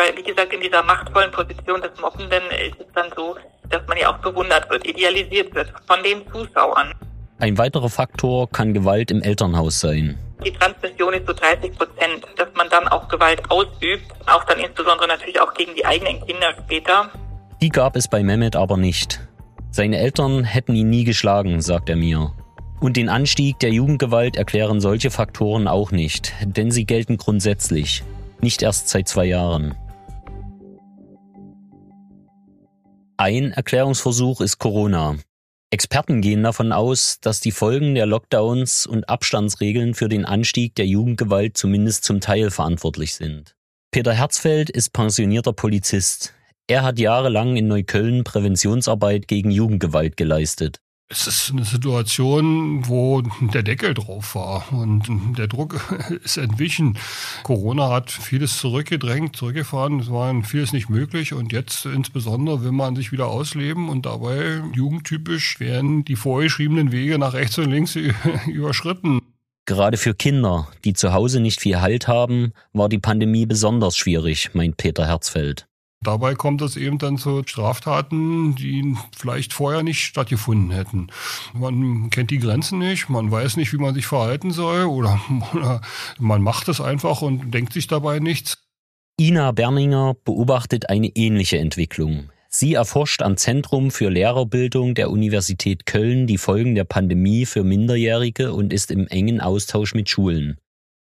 Weil, 0.00 0.16
wie 0.16 0.22
gesagt, 0.22 0.50
in 0.54 0.62
dieser 0.62 0.82
machtvollen 0.82 1.30
Position 1.30 1.82
des 1.82 1.90
Mobbenden 2.00 2.42
ist 2.66 2.80
es 2.80 2.86
dann 2.94 3.12
so, 3.14 3.36
dass 3.68 3.86
man 3.86 3.98
ja 3.98 4.10
auch 4.10 4.16
bewundert 4.18 4.70
wird, 4.70 4.86
idealisiert 4.86 5.54
wird 5.54 5.70
von 5.86 6.02
den 6.02 6.26
Zuschauern. 6.32 6.94
Ein 7.38 7.58
weiterer 7.58 7.90
Faktor 7.90 8.48
kann 8.50 8.72
Gewalt 8.72 9.10
im 9.10 9.20
Elternhaus 9.20 9.78
sein. 9.80 10.18
Die 10.42 10.52
Transmission 10.52 11.12
ist 11.12 11.26
so 11.26 11.34
30 11.34 11.76
Prozent, 11.76 12.24
dass 12.36 12.48
man 12.54 12.70
dann 12.70 12.88
auch 12.88 13.08
Gewalt 13.08 13.42
ausübt, 13.50 14.06
auch 14.26 14.42
dann 14.44 14.58
insbesondere 14.60 15.06
natürlich 15.06 15.38
auch 15.38 15.52
gegen 15.52 15.74
die 15.74 15.84
eigenen 15.84 16.24
Kinder 16.26 16.54
später. 16.64 17.10
Die 17.60 17.68
gab 17.68 17.94
es 17.94 18.08
bei 18.08 18.22
Mehmet 18.22 18.56
aber 18.56 18.78
nicht. 18.78 19.20
Seine 19.70 19.98
Eltern 19.98 20.44
hätten 20.44 20.74
ihn 20.74 20.88
nie 20.88 21.04
geschlagen, 21.04 21.60
sagt 21.60 21.90
er 21.90 21.96
mir. 21.96 22.32
Und 22.80 22.96
den 22.96 23.10
Anstieg 23.10 23.58
der 23.58 23.70
Jugendgewalt 23.70 24.36
erklären 24.36 24.80
solche 24.80 25.10
Faktoren 25.10 25.68
auch 25.68 25.90
nicht, 25.90 26.32
denn 26.42 26.70
sie 26.70 26.86
gelten 26.86 27.18
grundsätzlich, 27.18 28.02
nicht 28.40 28.62
erst 28.62 28.88
seit 28.88 29.06
zwei 29.06 29.26
Jahren. 29.26 29.74
Ein 33.20 33.52
Erklärungsversuch 33.52 34.40
ist 34.40 34.56
Corona. 34.56 35.18
Experten 35.68 36.22
gehen 36.22 36.42
davon 36.42 36.72
aus, 36.72 37.18
dass 37.20 37.40
die 37.40 37.50
Folgen 37.50 37.94
der 37.94 38.06
Lockdowns 38.06 38.86
und 38.86 39.10
Abstandsregeln 39.10 39.92
für 39.92 40.08
den 40.08 40.24
Anstieg 40.24 40.74
der 40.74 40.86
Jugendgewalt 40.86 41.54
zumindest 41.54 42.04
zum 42.04 42.22
Teil 42.22 42.50
verantwortlich 42.50 43.14
sind. 43.14 43.56
Peter 43.90 44.14
Herzfeld 44.14 44.70
ist 44.70 44.94
pensionierter 44.94 45.52
Polizist. 45.52 46.32
Er 46.66 46.82
hat 46.82 46.98
jahrelang 46.98 47.56
in 47.56 47.68
Neukölln 47.68 48.24
Präventionsarbeit 48.24 49.28
gegen 49.28 49.50
Jugendgewalt 49.50 50.16
geleistet. 50.16 50.80
Es 51.12 51.26
ist 51.26 51.50
eine 51.50 51.64
Situation, 51.64 52.86
wo 52.86 53.20
der 53.40 53.64
Deckel 53.64 53.94
drauf 53.94 54.36
war 54.36 54.72
und 54.72 55.02
der 55.36 55.48
Druck 55.48 55.80
ist 56.24 56.36
entwichen. 56.36 56.96
Corona 57.42 57.90
hat 57.90 58.12
vieles 58.12 58.58
zurückgedrängt, 58.58 59.34
zurückgefahren. 59.34 59.98
Es 59.98 60.08
war 60.08 60.32
vieles 60.44 60.72
nicht 60.72 60.88
möglich 60.88 61.32
und 61.32 61.52
jetzt 61.52 61.84
insbesondere 61.84 62.62
will 62.62 62.70
man 62.70 62.94
sich 62.94 63.10
wieder 63.10 63.26
ausleben 63.26 63.88
und 63.88 64.06
dabei 64.06 64.62
jugendtypisch 64.72 65.58
werden 65.58 66.04
die 66.04 66.14
vorgeschriebenen 66.14 66.92
Wege 66.92 67.18
nach 67.18 67.32
rechts 67.32 67.58
und 67.58 67.72
links 67.72 67.96
überschritten. 68.46 69.20
Gerade 69.66 69.96
für 69.96 70.14
Kinder, 70.14 70.68
die 70.84 70.92
zu 70.92 71.12
Hause 71.12 71.40
nicht 71.40 71.60
viel 71.60 71.80
Halt 71.80 72.06
haben, 72.06 72.52
war 72.72 72.88
die 72.88 72.98
Pandemie 72.98 73.46
besonders 73.46 73.96
schwierig, 73.96 74.54
meint 74.54 74.76
Peter 74.76 75.08
Herzfeld. 75.08 75.66
Dabei 76.02 76.34
kommt 76.34 76.62
es 76.62 76.78
eben 76.78 76.96
dann 76.96 77.18
zu 77.18 77.42
Straftaten, 77.44 78.54
die 78.54 78.96
vielleicht 79.14 79.52
vorher 79.52 79.82
nicht 79.82 80.00
stattgefunden 80.00 80.70
hätten. 80.70 81.08
Man 81.52 82.08
kennt 82.08 82.30
die 82.30 82.38
Grenzen 82.38 82.78
nicht, 82.78 83.10
man 83.10 83.30
weiß 83.30 83.58
nicht, 83.58 83.74
wie 83.74 83.78
man 83.78 83.94
sich 83.94 84.06
verhalten 84.06 84.50
soll 84.50 84.84
oder, 84.84 85.20
oder 85.52 85.82
man 86.18 86.40
macht 86.40 86.68
es 86.68 86.80
einfach 86.80 87.20
und 87.20 87.52
denkt 87.52 87.74
sich 87.74 87.86
dabei 87.86 88.18
nichts. 88.18 88.56
Ina 89.20 89.52
Berninger 89.52 90.16
beobachtet 90.24 90.88
eine 90.88 91.08
ähnliche 91.08 91.58
Entwicklung. 91.58 92.30
Sie 92.48 92.72
erforscht 92.72 93.20
am 93.20 93.36
Zentrum 93.36 93.90
für 93.90 94.08
Lehrerbildung 94.08 94.94
der 94.94 95.10
Universität 95.10 95.84
Köln 95.84 96.26
die 96.26 96.38
Folgen 96.38 96.74
der 96.74 96.84
Pandemie 96.84 97.44
für 97.44 97.62
Minderjährige 97.62 98.54
und 98.54 98.72
ist 98.72 98.90
im 98.90 99.06
engen 99.06 99.42
Austausch 99.42 99.94
mit 99.94 100.08
Schulen. 100.08 100.56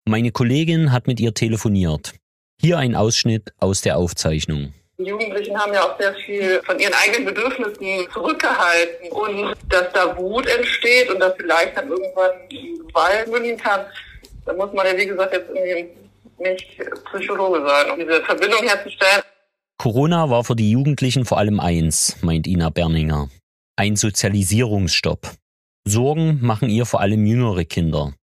Meine 0.04 0.32
Kollegin 0.32 0.92
hat 0.92 1.06
mit 1.06 1.18
ihr 1.18 1.32
telefoniert. 1.32 2.14
Hier 2.60 2.76
ein 2.76 2.94
Ausschnitt 2.94 3.54
aus 3.58 3.80
der 3.80 3.96
Aufzeichnung. 3.96 4.74
Die 4.98 5.04
Jugendlichen 5.04 5.58
haben 5.58 5.72
ja 5.72 5.82
auch 5.82 5.98
sehr 5.98 6.14
viel 6.14 6.62
von 6.64 6.78
ihren 6.78 6.92
eigenen 6.94 7.24
Bedürfnissen 7.24 8.10
zurückgehalten 8.12 9.10
und 9.10 9.54
dass 9.68 9.92
da 9.92 10.16
Wut 10.16 10.46
entsteht 10.46 11.10
und 11.10 11.18
dass 11.18 11.34
vielleicht 11.36 11.76
dann 11.76 11.88
irgendwann 11.88 12.30
Gewalt 12.48 13.28
münden 13.28 13.56
kann, 13.56 13.86
da 14.44 14.52
muss 14.52 14.72
man 14.72 14.86
ja 14.86 14.96
wie 14.96 15.06
gesagt 15.06 15.32
jetzt 15.32 15.48
irgendwie 15.48 15.88
nicht 16.38 16.78
Psychologe 17.12 17.66
sein, 17.66 17.90
um 17.90 17.98
diese 17.98 18.22
Verbindung 18.22 18.62
herzustellen. 18.62 19.22
Corona 19.78 20.30
war 20.30 20.44
für 20.44 20.56
die 20.56 20.70
Jugendlichen 20.70 21.24
vor 21.24 21.38
allem 21.38 21.58
eins, 21.58 22.16
meint 22.20 22.46
Ina 22.46 22.70
Berninger. 22.70 23.28
Ein 23.76 23.96
Sozialisierungsstopp. 23.96 25.32
Sorgen 25.84 26.38
machen 26.42 26.68
ihr 26.68 26.86
vor 26.86 27.00
allem 27.00 27.26
jüngere 27.26 27.64
Kinder. 27.64 28.14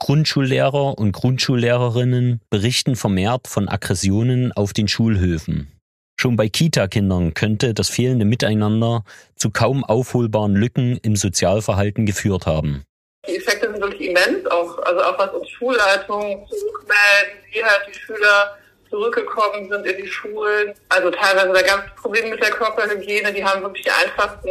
Grundschullehrer 0.00 0.98
und 0.98 1.12
Grundschullehrerinnen 1.12 2.40
berichten 2.50 2.96
vermehrt 2.96 3.48
von 3.48 3.68
Aggressionen 3.68 4.52
auf 4.52 4.72
den 4.72 4.88
Schulhöfen. 4.88 5.77
Schon 6.20 6.34
bei 6.34 6.48
Kita-Kindern 6.48 7.32
könnte 7.32 7.74
das 7.74 7.90
fehlende 7.90 8.24
Miteinander 8.24 9.04
zu 9.36 9.50
kaum 9.50 9.84
aufholbaren 9.84 10.56
Lücken 10.56 10.98
im 11.04 11.14
Sozialverhalten 11.14 12.06
geführt 12.06 12.44
haben. 12.44 12.82
Die 13.28 13.36
Effekte 13.36 13.70
sind 13.70 13.80
wirklich 13.80 14.10
immens, 14.10 14.44
auch, 14.50 14.78
also 14.80 15.00
auch 15.00 15.16
was 15.16 15.32
uns 15.32 15.48
Schulleitungen 15.48 16.44
zurückmelden, 16.48 17.38
wie 17.52 17.62
halt 17.62 17.82
die 17.88 17.96
Schüler 17.96 18.58
zurückgekommen 18.90 19.68
sind 19.70 19.86
in 19.86 20.02
die 20.02 20.08
Schulen. 20.08 20.74
Also 20.88 21.10
teilweise 21.12 21.52
da 21.52 21.62
ganz 21.62 21.84
Probleme 21.94 22.30
mit 22.30 22.42
der 22.42 22.50
Körperhygiene, 22.50 23.32
die 23.32 23.44
haben 23.44 23.62
wirklich 23.62 23.84
die 23.84 23.90
einfachsten 23.92 24.50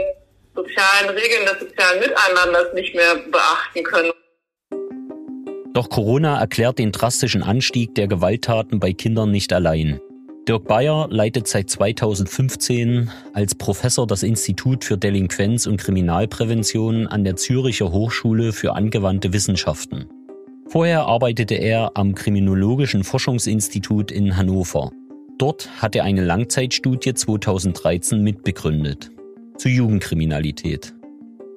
sozialen 0.55 1.09
Regeln 1.09 1.45
des 1.47 1.59
sozialen 1.59 1.99
Miteinanders 1.99 2.73
nicht 2.75 2.95
mehr 2.95 3.15
beachten 3.29 3.83
können. 3.83 4.11
Doch 5.73 5.89
Corona 5.89 6.39
erklärt 6.39 6.79
den 6.79 6.93
drastischen 6.93 7.43
Anstieg 7.43 7.93
der 7.95 8.07
Gewalttaten 8.07 8.79
bei 8.79 8.93
Kindern 8.93 9.31
nicht 9.31 9.51
allein. 9.51 9.99
Dirk 10.47 10.63
Bayer 10.63 11.09
leitet 11.09 11.45
seit 11.45 11.69
2015 11.69 13.11
als 13.33 13.53
Professor 13.53 14.07
das 14.07 14.23
Institut 14.23 14.85
für 14.85 14.97
Delinquenz 14.97 15.67
und 15.67 15.75
Kriminalprävention 15.75 17.05
an 17.05 17.25
der 17.25 17.35
Züricher 17.35 17.91
Hochschule 17.91 18.53
für 18.53 18.73
angewandte 18.73 19.33
Wissenschaften. 19.33 20.05
Vorher 20.69 21.05
arbeitete 21.05 21.55
er 21.55 21.91
am 21.95 22.15
Kriminologischen 22.15 23.03
Forschungsinstitut 23.03 24.09
in 24.09 24.37
Hannover. 24.37 24.91
Dort 25.37 25.69
hat 25.81 25.97
er 25.97 26.05
eine 26.05 26.23
Langzeitstudie 26.23 27.13
2013 27.13 28.23
mitbegründet 28.23 29.11
zu 29.57 29.67
Jugendkriminalität. 29.67 30.93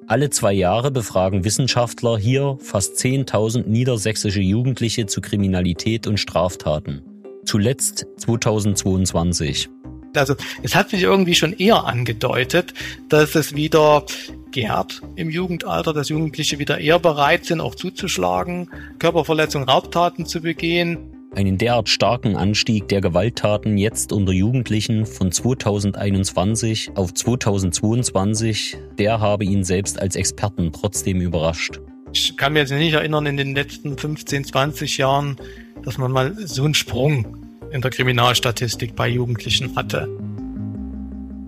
Alle 0.07 0.31
zwei 0.31 0.51
Jahre 0.51 0.91
befragen 0.91 1.45
Wissenschaftler 1.45 2.17
hier 2.17 2.57
fast 2.59 2.97
10.000 2.97 3.69
niedersächsische 3.69 4.41
Jugendliche 4.41 5.05
zu 5.05 5.21
Kriminalität 5.21 6.07
und 6.07 6.19
Straftaten 6.19 7.03
zuletzt 7.45 8.05
2022. 8.17 9.69
Also 10.15 10.35
es 10.61 10.75
hat 10.75 10.89
sich 10.89 11.03
irgendwie 11.03 11.35
schon 11.35 11.53
eher 11.53 11.85
angedeutet, 11.85 12.73
dass 13.09 13.35
es 13.35 13.55
wieder 13.55 14.03
gärt 14.51 15.01
im 15.15 15.29
Jugendalter, 15.29 15.93
dass 15.93 16.09
Jugendliche 16.09 16.59
wieder 16.59 16.79
eher 16.79 16.99
bereit 16.99 17.45
sind, 17.45 17.61
auch 17.61 17.75
zuzuschlagen, 17.75 18.69
Körperverletzungen, 18.99 19.69
Raubtaten 19.69 20.25
zu 20.25 20.41
begehen. 20.41 20.97
Einen 21.33 21.57
derart 21.57 21.87
starken 21.87 22.35
Anstieg 22.35 22.89
der 22.89 22.99
Gewalttaten 22.99 23.77
jetzt 23.77 24.11
unter 24.11 24.33
Jugendlichen 24.33 25.05
von 25.05 25.31
2021 25.31 26.91
auf 26.95 27.13
2022, 27.13 28.75
der 28.99 29.21
habe 29.21 29.45
ihn 29.45 29.63
selbst 29.63 29.97
als 29.97 30.17
Experten 30.17 30.73
trotzdem 30.73 31.21
überrascht. 31.21 31.79
Ich 32.11 32.35
kann 32.35 32.51
mir 32.51 32.59
jetzt 32.59 32.71
nicht 32.71 32.91
erinnern, 32.91 33.25
in 33.25 33.37
den 33.37 33.55
letzten 33.55 33.97
15, 33.97 34.43
20 34.43 34.97
Jahren, 34.97 35.37
dass 35.83 35.97
man 35.97 36.11
mal 36.11 36.35
so 36.47 36.63
einen 36.63 36.73
Sprung 36.73 37.37
in 37.71 37.81
der 37.81 37.91
Kriminalstatistik 37.91 38.95
bei 38.95 39.07
Jugendlichen 39.07 39.75
hatte. 39.75 40.07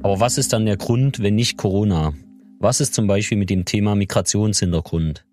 Aber 0.03 0.19
was 0.19 0.37
ist 0.37 0.53
dann 0.53 0.65
der 0.65 0.77
Grund, 0.77 1.21
wenn 1.21 1.35
nicht 1.35 1.57
Corona? 1.57 2.13
Was 2.59 2.79
ist 2.79 2.93
zum 2.93 3.07
Beispiel 3.07 3.37
mit 3.37 3.49
dem 3.49 3.65
Thema 3.65 3.95
Migrationshintergrund? 3.95 5.25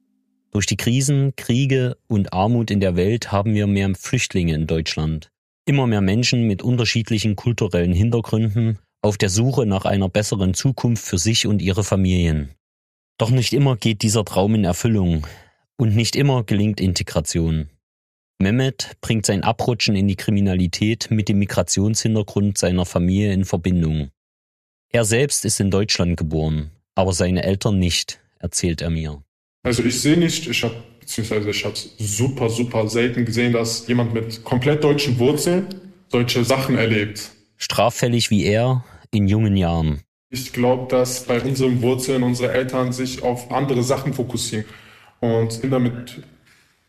Durch 0.52 0.66
die 0.66 0.76
Krisen, 0.76 1.35
Kriege 1.37 1.97
und 2.09 2.33
Armut 2.33 2.71
in 2.71 2.80
der 2.80 2.97
Welt 2.97 3.30
haben 3.30 3.54
wir 3.54 3.66
mehr 3.69 3.92
Flüchtlinge 3.95 4.54
in 4.54 4.66
Deutschland. 4.66 5.30
Immer 5.64 5.87
mehr 5.87 6.00
Menschen 6.00 6.47
mit 6.47 6.62
unterschiedlichen 6.62 7.37
kulturellen 7.37 7.92
Hintergründen 7.92 8.78
auf 9.02 9.16
der 9.16 9.28
Suche 9.28 9.66
nach 9.66 9.85
einer 9.85 10.09
besseren 10.09 10.54
Zukunft 10.54 11.04
für 11.04 11.19
sich 11.19 11.47
und 11.47 11.62
ihre 11.62 11.85
Familien. 11.85 12.50
Doch 13.16 13.30
nicht 13.30 13.52
immer 13.52 13.76
geht 13.76 14.02
dieser 14.02 14.25
Traum 14.25 14.54
in 14.54 14.64
Erfüllung 14.64 15.26
und 15.76 15.95
nicht 15.95 16.16
immer 16.16 16.42
gelingt 16.42 16.80
Integration. 16.80 17.69
Mehmet 18.41 18.93
bringt 19.03 19.27
sein 19.27 19.45
Abrutschen 19.45 19.95
in 19.95 20.09
die 20.09 20.17
Kriminalität 20.17 21.11
mit 21.11 21.29
dem 21.29 21.39
Migrationshintergrund 21.41 22.57
seiner 22.57 22.87
Familie 22.87 23.35
in 23.35 23.45
Verbindung. 23.45 24.11
Er 24.89 25.05
selbst 25.05 25.45
ist 25.45 25.61
in 25.61 25.71
Deutschland 25.71 26.17
geboren, 26.17 26.71
aber 26.95 27.13
seine 27.13 27.43
Eltern 27.43 27.79
nicht, 27.79 28.19
erzählt 28.39 28.81
er 28.81 28.89
mir. 28.89 29.23
Also 29.63 29.85
ich 29.85 30.01
sehe 30.01 30.17
nicht, 30.17 30.49
ich 30.49 30.65
habe 30.65 30.75
beziehungsweise 31.01 31.51
ich 31.51 31.65
habe 31.65 31.75
es 31.75 31.91
super, 31.99 32.49
super 32.49 32.89
selten 32.89 33.27
gesehen, 33.27 33.53
dass 33.53 33.87
jemand 33.89 34.15
mit 34.15 34.43
komplett 34.43 34.83
deutschen 34.83 35.19
Wurzeln 35.19 35.67
solche 36.09 36.43
Sachen 36.43 36.79
erlebt. 36.79 37.31
Straffällig 37.59 38.31
wie 38.31 38.45
er 38.45 38.85
in 39.11 39.29
jungen 39.29 39.57
Jahren. 39.57 40.01
Ich 40.31 40.53
glaube, 40.53 40.89
dass 40.89 41.25
bei 41.25 41.43
unseren 41.43 41.83
Wurzeln 41.83 42.23
unsere 42.23 42.53
Eltern 42.53 42.93
sich 42.93 43.23
auf 43.23 43.51
andere 43.53 43.83
Sachen 43.83 44.15
fokussieren. 44.15 44.65
Und 45.21 45.61
Kinder 45.61 45.79
mit 45.79 46.23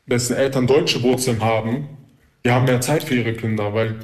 dessen 0.05 0.36
Eltern 0.36 0.67
deutsche 0.67 1.01
Wurzeln 1.03 1.41
haben, 1.41 1.88
die 2.46 2.51
haben 2.51 2.65
mehr 2.65 2.81
Zeit 2.81 3.03
für 3.03 3.15
ihre 3.15 3.34
Kinder, 3.34 3.74
weil 3.74 4.00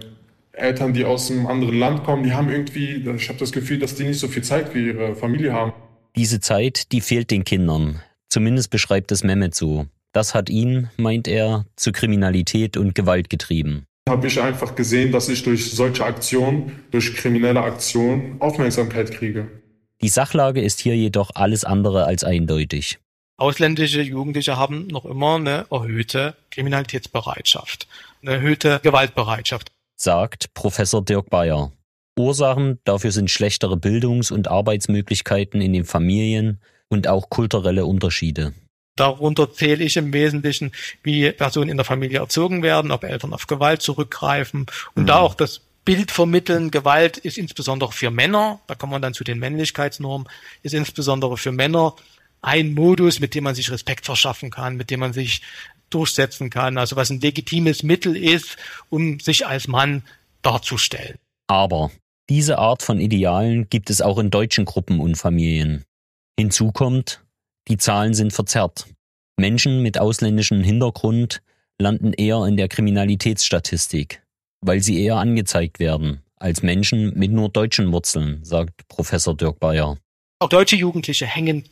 Eltern, 0.54 0.94
die 0.94 1.06
aus 1.06 1.30
einem 1.30 1.48
anderen 1.48 1.77
Land 1.77 2.04
kommen, 2.04 2.24
die 2.24 2.34
haben 2.34 2.50
irgendwie, 2.50 3.04
ich 3.16 3.30
habe 3.30 3.39
das 3.39 3.51
Gefühl, 3.51 3.80
dass 3.80 3.96
die 3.96 4.04
nicht 4.04 4.20
so 4.20 4.27
viel 4.27 4.44
Zeit 4.44 4.70
für 4.70 4.80
ihre 4.80 5.16
Familie 5.16 5.54
haben. 5.54 5.74
Diese 6.16 6.39
Zeit, 6.39 6.92
die 6.92 7.01
fehlt 7.01 7.30
den 7.30 7.44
Kindern. 7.44 8.01
Zumindest 8.30 8.70
beschreibt 8.72 9.12
es 9.12 9.24
Mehmet 9.24 9.54
so. 9.56 9.86
Das 10.13 10.34
hat 10.34 10.50
ihn, 10.50 10.89
meint 10.98 11.27
er, 11.27 11.66
zu 11.75 11.92
Kriminalität 11.92 12.75
und 12.75 12.96
Gewalt 12.96 13.30
getrieben. 13.30 13.86
Habe 14.10 14.27
ich 14.27 14.42
einfach 14.42 14.75
gesehen, 14.75 15.12
dass 15.12 15.30
ich 15.30 15.44
durch 15.44 15.72
solche 15.72 16.06
Aktionen, 16.06 16.72
durch 16.92 17.13
kriminelle 17.13 17.62
Aktionen 17.62 18.38
Aufmerksamkeit 18.39 19.12
kriege. 19.12 19.48
Die 20.01 20.10
Sachlage 20.10 20.62
ist 20.62 20.80
hier 20.80 20.96
jedoch 20.96 21.32
alles 21.36 21.66
andere 21.66 22.06
als 22.06 22.24
eindeutig. 22.24 23.00
Ausländische 23.39 24.01
Jugendliche 24.01 24.58
haben 24.58 24.88
noch 24.88 25.06
immer 25.06 25.36
eine 25.36 25.67
erhöhte 25.70 26.36
Kriminalitätsbereitschaft, 26.50 27.88
eine 28.24 28.32
erhöhte 28.32 28.79
Gewaltbereitschaft. 28.82 29.72
Sagt 29.96 30.56
Professor 30.56 31.06
Dirk 31.06 31.29
Bayer. 31.29 31.72
Ursachen 32.17 32.79
dafür 32.84 33.12
sind 33.12 33.29
schlechtere 33.29 33.77
Bildungs- 33.77 34.32
und 34.32 34.48
Arbeitsmöglichkeiten 34.48 35.62
in 35.62 35.74
den 35.74 35.86
Familien 35.86 36.60
und 36.89 37.08
auch 37.08 37.29
kulturelle 37.29 37.86
Unterschiede. 37.86 38.53
Darunter 38.96 39.53
zähle 39.53 39.84
ich 39.84 39.98
im 39.98 40.13
Wesentlichen, 40.13 40.72
wie 41.03 41.32
Personen 41.32 41.70
in 41.70 41.77
der 41.77 41.86
Familie 41.86 42.17
erzogen 42.17 42.63
werden, 42.63 42.89
ob 42.89 43.03
Eltern 43.03 43.34
auf 43.34 43.46
Gewalt 43.46 43.84
zurückgreifen 43.84 44.65
und 44.96 45.03
mhm. 45.03 45.08
da 45.08 45.20
auch 45.20 45.36
das 45.36 45.62
Bild 45.86 46.10
vermitteln. 46.10 46.72
Gewalt 46.72 47.17
ist 47.17 47.38
insbesondere 47.38 47.91
für 47.91 48.10
Männer, 48.10 48.60
da 48.65 48.74
kommt 48.74 48.94
man 48.94 49.01
dann 49.03 49.13
zu 49.13 49.24
den 49.24 49.38
Männlichkeitsnormen, 49.38 50.27
ist 50.63 50.74
insbesondere 50.74 51.38
für 51.38 51.51
Männer 51.51 51.94
ein 52.41 52.74
Modus, 52.74 53.20
mit 53.20 53.36
dem 53.36 53.44
man 53.44 53.56
sich 53.56 53.72
Respekt 53.72 54.06
verschaffen 54.06 54.50
kann, 54.50 54.75
mit 54.77 54.89
dem 54.89 55.00
man 55.00 55.13
sich 55.13 55.41
durchsetzen 55.89 56.50
kann, 56.50 56.77
also 56.77 56.96
was 56.96 57.10
ein 57.10 57.22
legitimes 57.22 57.84
Mittel 57.84 58.15
ist, 58.15 58.58
um 58.89 59.20
sich 59.20 59.48
als 59.48 59.67
Mann 59.67 60.03
darzustellen. 60.41 61.17
Aber 61.48 61.91
diese 62.29 62.58
Art 62.58 62.84
von 62.84 63.00
Idealen 63.00 63.70
gibt 63.70 63.89
es 63.89 64.01
auch 64.01 64.17
in 64.17 64.29
deutschen 64.29 64.65
Gruppen 64.65 65.00
und 65.00 65.15
Familien. 65.15 65.86
Hinzu 66.38 66.72
kommt, 66.72 67.24
die 67.67 67.77
Zahlen 67.77 68.13
sind 68.13 68.34
verzerrt. 68.34 68.86
Menschen 69.39 69.82
mit 69.82 70.00
ausländischem 70.00 70.62
Hintergrund 70.62 71.41
landen 71.79 72.13
eher 72.13 72.46
in 72.46 72.58
der 72.58 72.67
Kriminalitätsstatistik, 72.67 74.22
weil 74.62 74.82
sie 74.82 75.01
eher 75.01 75.17
angezeigt 75.17 75.79
werden 75.79 76.22
als 76.39 76.62
Menschen 76.62 77.17
mit 77.17 77.32
nur 77.32 77.50
deutschen 77.50 77.91
Wurzeln, 77.91 78.44
sagt 78.44 78.88
Professor 78.88 79.36
Dirk 79.36 79.60
Bayer. 79.60 79.98
Auch 80.39 80.50
deutsche 80.50 80.75
Jugendliche 80.75 81.25
hängen 81.25 81.63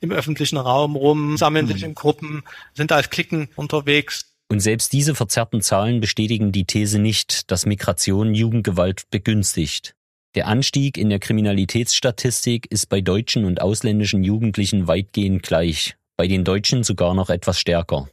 im 0.00 0.12
öffentlichen 0.12 0.58
Raum 0.58 0.96
rum, 0.96 1.36
sammeln 1.36 1.66
mhm. 1.66 1.72
sich 1.72 1.82
in 1.82 1.94
Gruppen, 1.94 2.42
sind 2.74 2.92
als 2.92 3.10
Klicken 3.10 3.48
unterwegs. 3.56 4.26
Und 4.50 4.60
selbst 4.60 4.92
diese 4.92 5.14
verzerrten 5.14 5.60
Zahlen 5.60 6.00
bestätigen 6.00 6.52
die 6.52 6.64
These 6.64 6.98
nicht, 6.98 7.50
dass 7.50 7.66
Migration 7.66 8.34
Jugendgewalt 8.34 9.04
begünstigt. 9.10 9.94
Der 10.34 10.46
Anstieg 10.46 10.96
in 10.96 11.10
der 11.10 11.18
Kriminalitätsstatistik 11.18 12.70
ist 12.70 12.88
bei 12.88 13.00
deutschen 13.00 13.44
und 13.44 13.60
ausländischen 13.60 14.22
Jugendlichen 14.22 14.86
weitgehend 14.86 15.42
gleich, 15.42 15.96
bei 16.16 16.26
den 16.28 16.44
Deutschen 16.44 16.82
sogar 16.82 17.14
noch 17.14 17.30
etwas 17.30 17.58
stärker. 17.58 18.08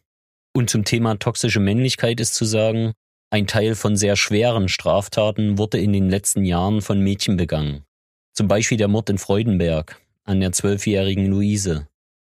Und 0.53 0.69
zum 0.69 0.85
Thema 0.85 1.15
toxische 1.19 1.59
Männlichkeit 1.59 2.19
ist 2.19 2.33
zu 2.33 2.45
sagen, 2.45 2.93
ein 3.29 3.47
Teil 3.47 3.75
von 3.75 3.97
sehr 3.97 4.15
schweren 4.15 4.69
Straftaten 4.69 5.57
wurde 5.57 5.77
in 5.77 5.91
den 5.91 6.09
letzten 6.09 6.45
Jahren 6.45 6.81
von 6.81 7.01
Mädchen 7.01 7.35
begangen. 7.35 7.83
Zum 8.33 8.47
Beispiel 8.47 8.77
der 8.77 8.87
Mord 8.87 9.09
in 9.09 9.17
Freudenberg 9.17 9.99
an 10.25 10.39
der 10.39 10.51
zwölfjährigen 10.51 11.27
Luise. 11.27 11.87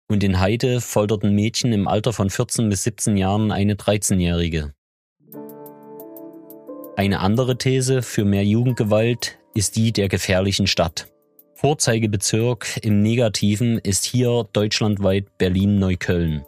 Und 0.08 0.24
in 0.24 0.40
Heide 0.40 0.80
folterten 0.80 1.34
Mädchen 1.34 1.72
im 1.72 1.86
Alter 1.86 2.12
von 2.12 2.28
14 2.28 2.68
bis 2.68 2.82
17 2.84 3.16
Jahren 3.16 3.52
eine 3.52 3.74
13-jährige. 3.74 4.74
Eine 6.96 7.20
andere 7.20 7.56
These 7.56 8.02
für 8.02 8.24
mehr 8.24 8.44
Jugendgewalt 8.44 9.38
ist 9.54 9.76
die 9.76 9.92
der 9.92 10.08
gefährlichen 10.08 10.66
Stadt. 10.66 11.06
Vorzeigebezirk 11.54 12.80
im 12.82 13.02
Negativen 13.02 13.78
ist 13.78 14.04
hier 14.04 14.48
deutschlandweit 14.52 15.38
Berlin-Neukölln. 15.38 16.44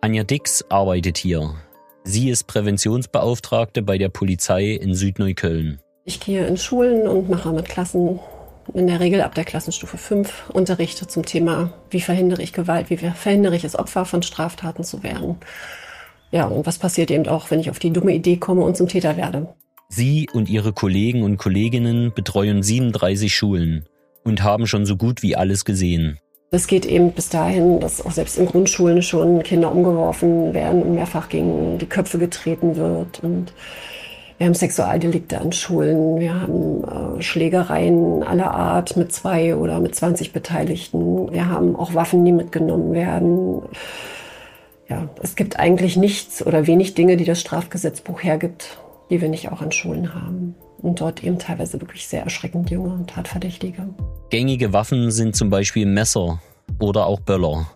Anja 0.00 0.22
Dix 0.24 0.64
arbeitet 0.68 1.18
hier. 1.18 1.54
Sie 2.04 2.30
ist 2.30 2.46
Präventionsbeauftragte 2.46 3.82
bei 3.82 3.98
der 3.98 4.10
Polizei 4.10 4.72
in 4.72 4.94
Südneukölln. 4.94 5.80
Ich 6.04 6.20
gehe 6.20 6.46
in 6.46 6.56
Schulen 6.56 7.08
und 7.08 7.30
mache 7.30 7.50
mit 7.52 7.68
Klassen 7.68 8.20
in 8.72 8.86
der 8.86 9.00
Regel 9.00 9.20
ab 9.20 9.34
der 9.34 9.44
Klassenstufe 9.44 9.98
5 9.98 10.50
Unterrichte 10.50 11.06
zum 11.06 11.24
Thema, 11.24 11.72
wie 11.90 12.00
verhindere 12.00 12.42
ich 12.42 12.52
Gewalt, 12.52 12.90
wie 12.90 12.96
verhindere 12.96 13.56
ich 13.56 13.64
es, 13.64 13.78
Opfer 13.78 14.04
von 14.04 14.22
Straftaten 14.22 14.84
zu 14.84 15.02
werden. 15.02 15.36
Ja, 16.30 16.46
und 16.46 16.66
was 16.66 16.78
passiert 16.78 17.10
eben 17.10 17.28
auch, 17.28 17.50
wenn 17.50 17.60
ich 17.60 17.70
auf 17.70 17.78
die 17.78 17.92
dumme 17.92 18.14
Idee 18.14 18.36
komme 18.36 18.62
und 18.62 18.76
zum 18.76 18.88
Täter 18.88 19.16
werde. 19.16 19.54
Sie 19.88 20.28
und 20.32 20.48
ihre 20.48 20.72
Kollegen 20.72 21.22
und 21.22 21.36
Kolleginnen 21.36 22.12
betreuen 22.14 22.62
37 22.62 23.32
Schulen 23.34 23.86
und 24.24 24.42
haben 24.42 24.66
schon 24.66 24.86
so 24.86 24.96
gut 24.96 25.22
wie 25.22 25.36
alles 25.36 25.64
gesehen. 25.64 26.18
Es 26.50 26.66
geht 26.66 26.86
eben 26.86 27.12
bis 27.12 27.28
dahin, 27.28 27.80
dass 27.80 28.04
auch 28.04 28.12
selbst 28.12 28.38
in 28.38 28.46
Grundschulen 28.46 29.02
schon 29.02 29.42
Kinder 29.42 29.72
umgeworfen 29.72 30.54
werden 30.54 30.82
und 30.82 30.94
mehrfach 30.94 31.28
gegen 31.28 31.78
die 31.78 31.86
Köpfe 31.86 32.18
getreten 32.18 32.76
wird. 32.76 33.20
Und 33.22 33.52
wir 34.38 34.46
haben 34.46 34.54
Sexualdelikte 34.54 35.40
an 35.40 35.52
Schulen, 35.52 36.18
wir 36.18 36.40
haben 36.40 37.18
äh, 37.18 37.22
Schlägereien 37.22 38.22
aller 38.22 38.52
Art 38.52 38.96
mit 38.96 39.12
zwei 39.12 39.54
oder 39.54 39.80
mit 39.80 39.94
20 39.94 40.32
Beteiligten. 40.32 41.32
Wir 41.32 41.48
haben 41.48 41.76
auch 41.76 41.94
Waffen, 41.94 42.24
die 42.24 42.32
mitgenommen 42.32 42.92
werden. 42.92 43.62
Ja, 44.88 45.08
es 45.22 45.36
gibt 45.36 45.58
eigentlich 45.58 45.96
nichts 45.96 46.44
oder 46.44 46.66
wenig 46.66 46.94
Dinge, 46.94 47.16
die 47.16 47.24
das 47.24 47.40
Strafgesetzbuch 47.40 48.22
hergibt, 48.22 48.78
die 49.08 49.20
wir 49.20 49.28
nicht 49.28 49.50
auch 49.50 49.62
an 49.62 49.72
Schulen 49.72 50.14
haben 50.14 50.54
und 50.82 51.00
dort 51.00 51.24
eben 51.24 51.38
teilweise 51.38 51.80
wirklich 51.80 52.06
sehr 52.06 52.22
erschreckend 52.22 52.70
junge 52.70 53.06
Tatverdächtige. 53.06 53.88
Gängige 54.30 54.72
Waffen 54.72 55.10
sind 55.10 55.34
zum 55.34 55.48
Beispiel 55.48 55.86
Messer 55.86 56.40
oder 56.78 57.06
auch 57.06 57.20
Böller. 57.20 57.66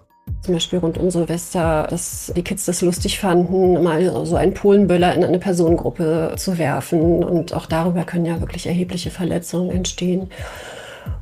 Zum 0.43 0.55
Beispiel 0.55 0.79
rund 0.79 0.99
um 0.99 1.11
Silvester, 1.11 1.87
dass 1.91 2.33
die 2.35 2.43
Kids 2.43 2.65
das 2.65 2.81
lustig 2.81 3.19
fanden, 3.19 3.83
mal 3.83 4.25
so 4.25 4.37
einen 4.37 4.55
Polenböller 4.55 5.15
in 5.15 5.25
eine 5.25 5.39
Personengruppe 5.39 6.35
zu 6.37 6.59
werfen. 6.59 7.25
Und 7.25 7.53
auch 7.53 7.67
darüber 7.67 8.05
können 8.05 8.25
ja 8.25 8.41
wirklich 8.41 8.67
erhebliche 8.67 9.11
Verletzungen 9.11 9.71
entstehen. 9.71 10.31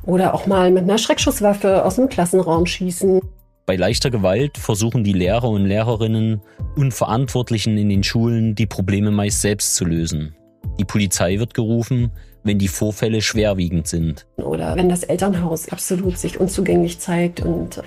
Oder 0.03 0.33
auch 0.33 0.45
mal 0.45 0.71
mit 0.71 0.83
einer 0.83 0.97
Schreckschusswaffe 0.97 1.83
aus 1.83 1.95
dem 1.95 2.09
Klassenraum 2.09 2.65
schießen. 2.65 3.21
Bei 3.65 3.75
leichter 3.75 4.09
Gewalt 4.09 4.57
versuchen 4.57 5.03
die 5.03 5.13
Lehrer 5.13 5.49
und 5.49 5.65
Lehrerinnen 5.65 6.41
und 6.77 6.93
Verantwortlichen 6.93 7.77
in 7.77 7.89
den 7.89 8.03
Schulen, 8.03 8.55
die 8.55 8.65
Probleme 8.65 9.11
meist 9.11 9.41
selbst 9.41 9.75
zu 9.75 9.83
lösen. 9.83 10.35
Die 10.79 10.85
Polizei 10.85 11.39
wird 11.39 11.53
gerufen, 11.53 12.11
wenn 12.47 12.57
die 12.57 12.67
Vorfälle 12.67 13.21
schwerwiegend 13.21 13.87
sind. 13.87 14.25
Oder 14.37 14.75
wenn 14.75 14.89
das 14.89 15.03
Elternhaus 15.03 15.69
absolut 15.69 16.17
sich 16.17 16.39
unzugänglich 16.39 16.99
zeigt 16.99 17.41
und 17.41 17.81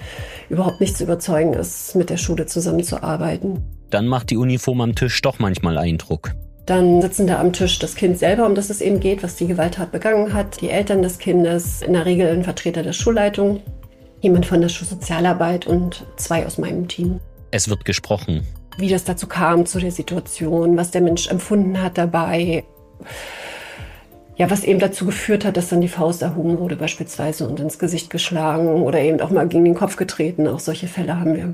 überhaupt 0.49 0.81
nicht 0.81 0.97
zu 0.97 1.05
überzeugen 1.05 1.55
ist, 1.55 1.97
mit 1.97 2.11
der 2.11 2.17
Schule 2.17 2.47
zusammenzuarbeiten. 2.47 3.65
Dann 3.91 4.07
macht 4.07 4.31
die 4.31 4.37
Uniform 4.37 4.81
am 4.83 4.95
Tisch 4.95 5.21
doch 5.23 5.39
manchmal 5.39 5.79
Eindruck. 5.79 6.33
Dann 6.67 7.03
sitzen 7.03 7.27
da 7.27 7.41
am 7.41 7.53
Tisch 7.53 7.79
das 7.81 7.97
Kind 7.97 8.19
selber, 8.19 8.47
um 8.47 8.55
das 8.55 8.71
es 8.71 8.81
eben 8.81 9.01
geht, 9.01 9.23
was 9.25 9.35
die 9.35 9.49
Gewalttat 9.49 9.91
begangen 9.91 10.33
hat, 10.35 10.61
die 10.61 10.71
Eltern 10.71 11.03
des 11.03 11.19
Kindes, 11.19 11.83
in 11.83 11.95
der 11.95 12.07
Regel 12.07 12.29
ein 12.29 12.45
Vertreter 12.45 12.83
der 12.83 12.93
Schulleitung, 12.93 13.61
jemand 14.21 14.47
von 14.47 14.61
der 14.61 14.69
Schulsozialarbeit 14.69 15.67
und 15.67 16.05
zwei 16.17 16.47
aus 16.47 16.59
meinem 16.59 16.87
Team. 16.87 17.19
Es 17.51 17.69
wird 17.69 17.85
gesprochen. 17.85 18.47
Wie 18.79 18.89
das 18.89 19.03
dazu 19.03 19.27
kam, 19.27 19.67
zu 19.67 19.81
der 19.81 19.91
Situation, 19.91 20.77
was 20.77 20.93
der 20.93 21.01
Mensch 21.01 21.27
empfunden 21.27 21.83
hat 21.83 21.99
dabei 21.99 22.63
ja, 24.41 24.51
was 24.51 24.65
eben 24.65 24.81
dazu 24.81 25.05
geführt 25.05 25.45
hat, 25.45 25.59
dass 25.59 25.69
dann 25.69 25.83
die 25.83 25.89
Faust 25.89 26.23
erhoben 26.23 26.59
wurde 26.59 26.75
beispielsweise 26.75 27.47
und 27.47 27.61
ins 27.61 27.79
Gesicht 27.79 28.09
geschlagen 28.09 28.83
oder 28.83 28.99
eben 28.99 29.21
auch 29.21 29.29
mal 29.29 29.47
gegen 29.47 29.67
den 29.67 29.75
Kopf 29.75 29.97
getreten. 29.97 30.49
Auch 30.49 30.61
solche 30.61 30.89
Fälle 30.89 31.21
haben 31.21 31.37
wir. 31.37 31.53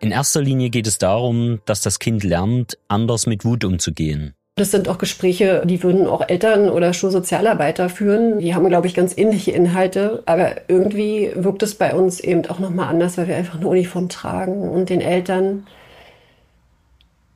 In 0.00 0.10
erster 0.10 0.40
Linie 0.40 0.70
geht 0.70 0.86
es 0.86 0.96
darum, 0.96 1.60
dass 1.66 1.82
das 1.82 1.98
Kind 1.98 2.24
lernt, 2.24 2.78
anders 2.88 3.26
mit 3.26 3.44
Wut 3.44 3.62
umzugehen. 3.62 4.32
Das 4.54 4.70
sind 4.70 4.88
auch 4.88 4.96
Gespräche, 4.96 5.64
die 5.66 5.82
würden 5.82 6.06
auch 6.06 6.26
Eltern 6.26 6.70
oder 6.70 6.94
Schulsozialarbeiter 6.94 7.90
führen. 7.90 8.38
Die 8.38 8.54
haben, 8.54 8.66
glaube 8.70 8.86
ich, 8.86 8.94
ganz 8.94 9.14
ähnliche 9.14 9.50
Inhalte. 9.50 10.22
Aber 10.24 10.52
irgendwie 10.68 11.30
wirkt 11.34 11.62
es 11.62 11.74
bei 11.74 11.94
uns 11.94 12.20
eben 12.20 12.46
auch 12.46 12.58
nochmal 12.58 12.88
anders, 12.88 13.18
weil 13.18 13.28
wir 13.28 13.36
einfach 13.36 13.56
eine 13.56 13.68
Uniform 13.68 14.08
tragen 14.08 14.66
und 14.70 14.88
den 14.88 15.02
Eltern 15.02 15.66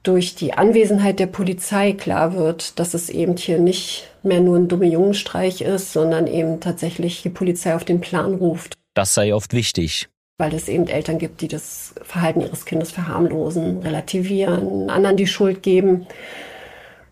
durch 0.02 0.34
die 0.34 0.54
Anwesenheit 0.54 1.18
der 1.18 1.26
Polizei 1.26 1.92
klar 1.92 2.34
wird, 2.34 2.78
dass 2.78 2.94
es 2.94 3.10
eben 3.10 3.36
hier 3.36 3.58
nicht 3.58 4.08
mehr 4.22 4.40
nur 4.40 4.56
ein 4.56 4.68
dumme 4.68 4.86
Jungenstreich 4.86 5.60
ist, 5.60 5.92
sondern 5.92 6.26
eben 6.26 6.60
tatsächlich 6.60 7.22
die 7.22 7.28
Polizei 7.28 7.74
auf 7.74 7.84
den 7.84 8.00
Plan 8.00 8.34
ruft. 8.34 8.74
Das 8.94 9.14
sei 9.14 9.34
oft 9.34 9.52
wichtig. 9.52 10.08
Weil 10.38 10.54
es 10.54 10.68
eben 10.68 10.86
Eltern 10.86 11.18
gibt, 11.18 11.42
die 11.42 11.48
das 11.48 11.94
Verhalten 12.02 12.40
ihres 12.40 12.64
Kindes 12.64 12.90
verharmlosen, 12.90 13.80
relativieren, 13.80 14.88
anderen 14.88 15.18
die 15.18 15.26
Schuld 15.26 15.62
geben. 15.62 16.06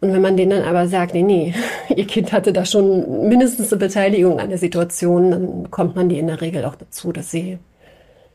Und 0.00 0.12
wenn 0.12 0.22
man 0.22 0.36
denen 0.38 0.50
dann 0.50 0.62
aber 0.62 0.88
sagt, 0.88 1.12
nee, 1.12 1.22
nee, 1.22 1.54
ihr 1.94 2.06
Kind 2.06 2.32
hatte 2.32 2.54
da 2.54 2.64
schon 2.64 3.28
mindestens 3.28 3.70
eine 3.70 3.80
Beteiligung 3.80 4.40
an 4.40 4.48
der 4.48 4.58
Situation, 4.58 5.30
dann 5.30 5.70
kommt 5.70 5.94
man 5.94 6.08
die 6.08 6.18
in 6.18 6.28
der 6.28 6.40
Regel 6.40 6.64
auch 6.64 6.76
dazu, 6.76 7.12
dass 7.12 7.30
sie 7.30 7.58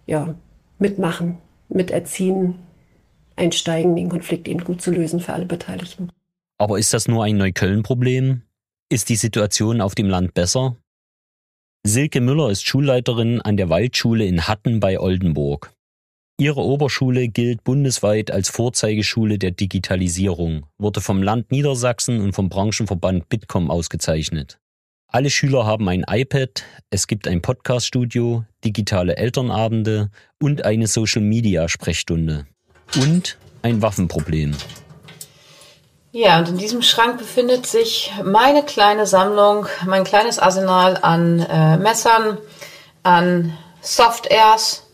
ja 0.06 0.36
mitmachen, 0.78 1.40
miterziehen, 1.70 2.60
einsteigen, 3.36 3.96
den 3.96 4.10
Konflikt 4.10 4.48
eben 4.48 4.64
gut 4.64 4.82
zu 4.82 4.92
lösen 4.92 5.20
für 5.20 5.34
alle 5.34 5.46
Beteiligten. 5.46 6.10
Aber 6.58 6.80
ist 6.80 6.94
das 6.94 7.08
nur 7.08 7.24
ein 7.24 7.38
Neukölln-Problem? 7.38 8.44
Ist 8.90 9.10
die 9.10 9.16
Situation 9.16 9.82
auf 9.82 9.96
dem 9.96 10.08
Land 10.08 10.34
besser? 10.34 10.78
Silke 11.86 12.22
Müller 12.22 12.50
ist 12.50 12.66
Schulleiterin 12.66 13.42
an 13.42 13.58
der 13.58 13.70
Waldschule 13.70 14.26
in 14.26 14.48
Hatten 14.48 14.80
bei 14.80 15.00
Oldenburg. 15.00 15.74
Ihre 16.40 16.62
Oberschule 16.62 17.28
gilt 17.28 17.64
bundesweit 17.64 18.32
als 18.32 18.50
Vorzeigeschule 18.50 19.38
der 19.38 19.52
Digitalisierung, 19.52 20.66
wurde 20.78 21.02
vom 21.02 21.22
Land 21.22 21.52
Niedersachsen 21.52 22.22
und 22.22 22.34
vom 22.34 22.50
Branchenverband 22.50 23.30
Bitkom 23.30 23.70
ausgezeichnet. 23.70 24.60
Alle 25.08 25.30
Schüler 25.30 25.66
haben 25.66 25.88
ein 25.90 26.06
iPad, 26.08 26.64
es 26.90 27.06
gibt 27.06 27.28
ein 27.28 27.42
Podcaststudio, 27.42 28.46
digitale 28.64 29.18
Elternabende 29.18 30.10
und 30.42 30.66
eine 30.66 30.88
Social-Media-Sprechstunde 30.88 32.48
und 32.96 33.38
ein 33.62 33.82
Waffenproblem. 33.82 34.56
Ja, 36.12 36.38
und 36.38 36.50
in 36.50 36.58
diesem 36.58 36.84
Schrank 36.84 37.18
befindet 37.18 37.66
sich 37.66 38.14
meine 38.24 38.64
kleine 38.64 39.08
Sammlung, 39.08 39.66
mein 39.86 40.04
kleines 40.04 40.38
Arsenal 40.38 40.98
an 41.02 41.40
äh, 41.40 41.78
Messern, 41.78 42.38
an 43.02 43.58
Soft-Airs, 43.82 44.86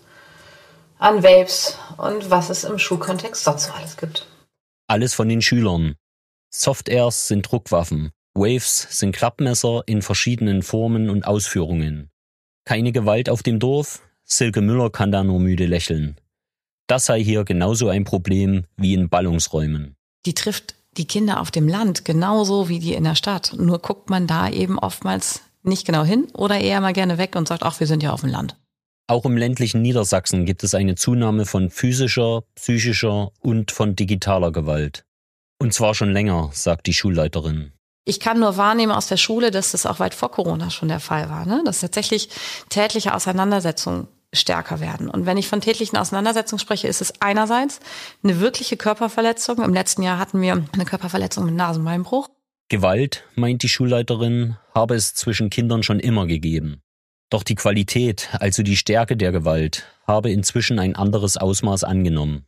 an 0.98 1.22
Vapes 1.22 1.78
und 1.98 2.30
was 2.32 2.50
es 2.50 2.64
im 2.64 2.80
Schulkontext 2.80 3.44
sonst 3.44 3.66
so 3.66 3.74
alles 3.74 3.98
gibt. 3.98 4.28
Alles 4.88 5.14
von 5.14 5.28
den 5.28 5.42
Schülern. 5.42 5.96
Soft-Airs 6.52 7.28
sind 7.28 7.44
Druckwaffen. 7.52 8.12
Waves 8.34 8.88
sind 8.90 9.14
Klappmesser 9.14 9.84
in 9.88 10.02
verschiedenen 10.02 10.64
Formen 10.64 11.10
und 11.10 11.28
Ausführungen. 11.28 12.10
Keine 12.66 12.92
Gewalt 12.92 13.30
auf 13.30 13.44
dem 13.44 13.60
Dorf? 13.60 14.02
Silke 14.24 14.62
Müller 14.62 14.90
kann 14.90 15.12
da 15.12 15.24
nur 15.24 15.40
müde 15.40 15.66
lächeln. 15.66 16.20
Das 16.90 17.06
sei 17.06 17.24
hier 17.24 17.44
genauso 17.44 17.88
ein 17.90 18.04
Problem 18.04 18.66
wie 18.76 18.96
in 18.96 19.10
Ballungsräumen. 19.10 19.96
Die 20.26 20.34
trifft 20.34 20.74
die 20.98 21.06
Kinder 21.06 21.40
auf 21.40 21.52
dem 21.52 21.68
Land 21.68 22.04
genauso 22.04 22.68
wie 22.68 22.80
die 22.80 22.96
in 22.96 23.04
der 23.04 23.14
Stadt. 23.14 23.54
Nur 23.56 23.78
guckt 23.78 24.10
man 24.10 24.26
da 24.26 24.50
eben 24.50 24.80
oftmals 24.80 25.42
nicht 25.62 25.86
genau 25.86 26.04
hin 26.04 26.30
oder 26.34 26.60
eher 26.60 26.82
mal 26.82 26.94
gerne 26.94 27.20
weg 27.20 27.36
und 27.36 27.48
sagt, 27.48 27.62
ach, 27.62 27.80
wir 27.80 27.86
sind 27.86 28.02
ja 28.02 28.12
auf 28.12 28.22
dem 28.22 28.32
Land. 28.32 28.56
Auch 29.06 29.24
im 29.26 29.38
ländlichen 29.38 29.84
Niedersachsen 29.84 30.46
gibt 30.46 30.64
es 30.64 30.74
eine 30.74 30.96
Zunahme 30.96 31.46
von 31.46 31.70
physischer, 31.70 32.42
psychischer 32.56 33.30
und 33.40 33.70
von 33.70 33.96
digitaler 33.96 34.52
Gewalt. 34.52 35.04
Und 35.60 35.76
zwar 35.76 35.94
schon 35.94 36.12
länger, 36.12 36.50
sagt 36.54 36.88
die 36.88 36.94
Schulleiterin. 36.94 37.72
Ich 38.06 38.20
kann 38.20 38.40
nur 38.40 38.58
wahrnehmen 38.58 38.94
aus 38.94 39.06
der 39.06 39.18
Schule, 39.18 39.52
dass 39.52 39.74
das 39.74 39.86
auch 39.86 40.00
weit 40.00 40.16
vor 40.16 40.32
Corona 40.32 40.72
schon 40.72 40.88
der 40.88 41.00
Fall 41.00 41.30
war, 41.30 41.46
ne? 41.46 41.62
dass 41.66 41.82
tatsächlich 41.82 42.30
tätliche 42.70 43.14
Auseinandersetzungen 43.14 44.08
stärker 44.34 44.80
werden. 44.80 45.10
Und 45.10 45.26
wenn 45.26 45.38
ich 45.38 45.48
von 45.48 45.62
tätlichen 45.62 45.98
Auseinandersetzungen 45.98 46.60
spreche, 46.60 46.88
ist 46.88 47.02
es 47.02 47.22
einerseits 47.22 47.80
eine 48.24 48.40
wirkliche 48.40 48.78
Körperverletzung. 48.78 49.64
Im 49.64 49.74
letzten 49.74 50.04
Jahr 50.04 50.20
hatten 50.20 50.42
wir 50.42 50.64
eine 50.72 50.86
Körperverletzung 50.86 51.46
mit 51.46 51.56
Nasenbeinbruch. 51.56 52.30
Gewalt, 52.70 53.24
meint 53.36 53.64
die 53.64 53.70
Schulleiterin, 53.70 54.58
habe 54.76 54.94
es 54.94 55.16
zwischen 55.16 55.50
Kindern 55.50 55.82
schon 55.82 56.00
immer 56.00 56.28
gegeben. 56.28 56.82
Doch 57.32 57.44
die 57.44 57.56
Qualität, 57.56 58.30
also 58.34 58.62
die 58.62 58.78
Stärke 58.78 59.18
der 59.18 59.32
Gewalt, 59.32 59.86
habe 60.06 60.32
inzwischen 60.32 60.80
ein 60.80 60.96
anderes 60.96 61.38
Ausmaß 61.38 61.84
angenommen. 61.84 62.46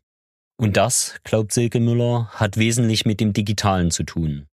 Und 0.57 0.77
das, 0.77 1.15
glaubt 1.23 1.51
Silke 1.51 1.79
Müller, 1.79 2.29
hat 2.33 2.57
wesentlich 2.57 3.05
mit 3.05 3.19
dem 3.19 3.33
Digitalen 3.33 3.89
zu 3.89 4.03
tun. 4.03 4.47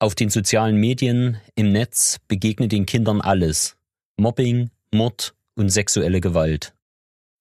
Auf 0.00 0.16
den 0.16 0.30
sozialen 0.30 0.76
Medien, 0.76 1.40
im 1.54 1.70
Netz 1.70 2.18
begegnet 2.26 2.72
den 2.72 2.86
Kindern 2.86 3.20
alles. 3.20 3.76
Mobbing, 4.16 4.70
Mord 4.92 5.34
und 5.56 5.70
sexuelle 5.70 6.20
Gewalt. 6.20 6.74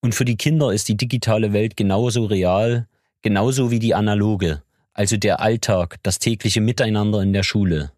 Und 0.02 0.16
für 0.16 0.26
die 0.26 0.38
Kinder 0.38 0.74
ist 0.74 0.90
die 0.90 0.98
digitale 0.98 1.54
Welt 1.54 1.78
genauso 1.78 2.26
real, 2.26 2.88
genauso 3.22 3.72
wie 3.72 3.80
die 3.80 3.96
analoge, 3.96 4.62
also 4.94 5.18
der 5.18 5.40
Alltag, 5.40 5.98
das 6.04 6.20
tägliche 6.20 6.62
Miteinander 6.62 7.22
in 7.22 7.34
der 7.34 7.44
Schule. 7.44 7.92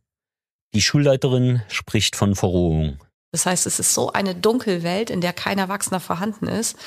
Die 0.73 0.81
Schulleiterin 0.81 1.61
spricht 1.67 2.15
von 2.15 2.35
Verrohung. 2.35 2.99
Das 3.31 3.45
heißt, 3.45 3.65
es 3.65 3.79
ist 3.79 3.93
so 3.93 4.13
eine 4.13 4.35
Dunkelwelt, 4.35 5.09
in 5.09 5.21
der 5.21 5.33
kein 5.33 5.57
Erwachsener 5.57 5.99
vorhanden 5.99 6.47
ist, 6.47 6.77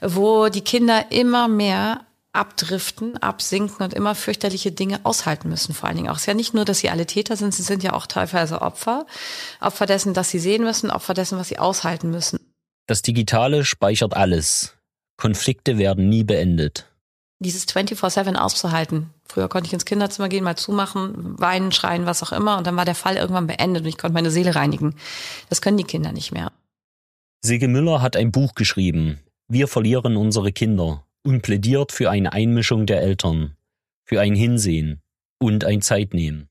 wo 0.00 0.48
die 0.48 0.62
Kinder 0.62 1.10
immer 1.10 1.48
mehr 1.48 2.06
abdriften, 2.32 3.16
absinken 3.18 3.84
und 3.84 3.94
immer 3.94 4.14
fürchterliche 4.14 4.72
Dinge 4.72 5.00
aushalten 5.04 5.48
müssen. 5.48 5.74
Vor 5.74 5.88
allen 5.88 5.96
Dingen 5.96 6.08
auch. 6.08 6.16
Es 6.16 6.22
ist 6.22 6.26
ja 6.26 6.34
nicht 6.34 6.52
nur, 6.52 6.64
dass 6.64 6.78
sie 6.78 6.90
alle 6.90 7.06
Täter 7.06 7.36
sind, 7.36 7.54
sie 7.54 7.62
sind 7.62 7.82
ja 7.82 7.92
auch 7.92 8.06
teilweise 8.06 8.60
Opfer. 8.60 9.06
Opfer 9.60 9.86
dessen, 9.86 10.14
dass 10.14 10.30
sie 10.30 10.40
sehen 10.40 10.64
müssen, 10.64 10.90
Opfer 10.90 11.14
dessen, 11.14 11.38
was 11.38 11.48
sie 11.48 11.58
aushalten 11.58 12.10
müssen. 12.10 12.40
Das 12.86 13.02
Digitale 13.02 13.64
speichert 13.64 14.14
alles. 14.14 14.76
Konflikte 15.16 15.78
werden 15.78 16.08
nie 16.08 16.24
beendet. 16.24 16.86
Dieses 17.38 17.66
24-7 17.66 18.36
auszuhalten. 18.36 19.10
Früher 19.26 19.48
konnte 19.48 19.66
ich 19.66 19.72
ins 19.72 19.84
Kinderzimmer 19.84 20.28
gehen, 20.28 20.44
mal 20.44 20.56
zumachen, 20.56 21.38
weinen, 21.38 21.72
schreien, 21.72 22.06
was 22.06 22.22
auch 22.22 22.32
immer. 22.32 22.58
Und 22.58 22.66
dann 22.66 22.76
war 22.76 22.84
der 22.84 22.94
Fall 22.94 23.16
irgendwann 23.16 23.46
beendet 23.46 23.84
und 23.84 23.88
ich 23.88 23.98
konnte 23.98 24.14
meine 24.14 24.30
Seele 24.30 24.54
reinigen. 24.54 24.94
Das 25.48 25.62
können 25.62 25.78
die 25.78 25.84
Kinder 25.84 26.12
nicht 26.12 26.32
mehr. 26.32 26.52
Silke 27.42 27.68
Müller 27.68 28.02
hat 28.02 28.16
ein 28.16 28.32
Buch 28.32 28.54
geschrieben. 28.54 29.20
Wir 29.48 29.68
verlieren 29.68 30.16
unsere 30.16 30.52
Kinder 30.52 31.06
und 31.22 31.42
plädiert 31.42 31.92
für 31.92 32.10
eine 32.10 32.32
Einmischung 32.32 32.86
der 32.86 33.02
Eltern, 33.02 33.56
für 34.04 34.20
ein 34.20 34.34
Hinsehen 34.34 35.00
und 35.38 35.64
ein 35.64 35.82
Zeitnehmen. 35.82 36.48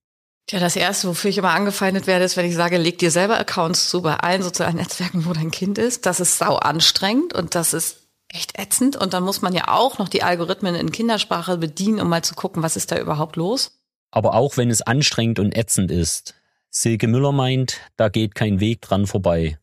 Ja, 0.50 0.60
das 0.60 0.76
erste, 0.76 1.08
wofür 1.08 1.30
ich 1.30 1.38
immer 1.38 1.52
angefeindet 1.52 2.06
werde, 2.06 2.26
ist, 2.26 2.36
wenn 2.36 2.46
ich 2.46 2.56
sage, 2.56 2.78
leg 2.78 2.98
dir 3.00 3.12
selber 3.12 3.40
Accounts 3.40 3.90
zu 3.90 4.02
bei 4.02 4.16
allen 4.16 4.44
sozialen 4.44 4.76
Netzwerken, 4.76 5.26
wo 5.26 5.34
dein 5.34 5.52
Kind 5.52 5.78
ist. 5.78 6.06
Das 6.06 6.20
ist 6.20 6.38
sau 6.38 6.58
anstrengend 6.58 7.34
und 7.34 7.56
das 7.56 7.74
ist 7.74 8.04
echt 8.28 8.60
ätzend. 8.60 8.96
Und 8.96 9.14
dann 9.14 9.24
muss 9.24 9.42
man 9.42 9.54
ja 9.54 9.70
auch 9.70 10.00
noch 10.00 10.10
die 10.10 10.24
Algorithmen 10.24 10.76
in 10.76 10.92
Kindersprache 10.92 11.58
bedienen, 11.58 12.02
um 12.02 12.10
mal 12.10 12.24
zu 12.24 12.36
gucken, 12.36 12.62
was 12.62 12.76
ist 12.76 12.92
da 12.92 13.00
überhaupt 13.00 13.36
los. 13.36 13.80
Aber 14.12 14.36
auch 14.36 14.58
wenn 14.58 14.70
es 14.70 14.82
anstrengend 14.82 15.40
und 15.40 15.56
ätzend 15.56 15.92
ist, 15.92 16.36
Silke 16.70 17.08
Müller 17.08 17.32
meint, 17.32 17.80
da 17.96 18.10
geht 18.10 18.36
kein 18.36 18.60
Weg 18.60 18.82
dran 18.82 19.08
vorbei. 19.08 19.60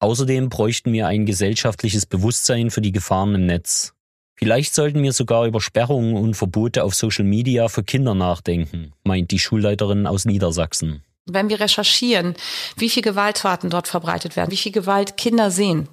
Außerdem 0.00 0.48
bräuchten 0.48 0.92
wir 0.92 1.06
ein 1.06 1.26
gesellschaftliches 1.26 2.06
Bewusstsein 2.06 2.70
für 2.70 2.80
die 2.80 2.92
Gefahren 2.92 3.34
im 3.34 3.46
Netz. 3.46 3.94
Vielleicht 4.42 4.74
sollten 4.74 5.02
wir 5.02 5.12
sogar 5.12 5.44
über 5.44 5.60
Sperrungen 5.60 6.16
und 6.16 6.34
Verbote 6.34 6.82
auf 6.82 6.94
Social 6.94 7.26
Media 7.26 7.68
für 7.68 7.82
Kinder 7.82 8.14
nachdenken, 8.14 8.94
meint 9.04 9.30
die 9.32 9.38
Schulleiterin 9.38 10.06
aus 10.06 10.24
Niedersachsen. 10.24 11.02
Wenn 11.26 11.50
wir 11.50 11.60
recherchieren, 11.60 12.34
wie 12.76 12.88
viel 12.88 13.02
Gewalttaten 13.02 13.68
dort 13.68 13.86
verbreitet 13.86 14.36
werden, 14.36 14.50
wie 14.50 14.56
viel 14.56 14.72
Gewalt 14.72 15.18
Kinder 15.18 15.50
sehen, 15.50 15.88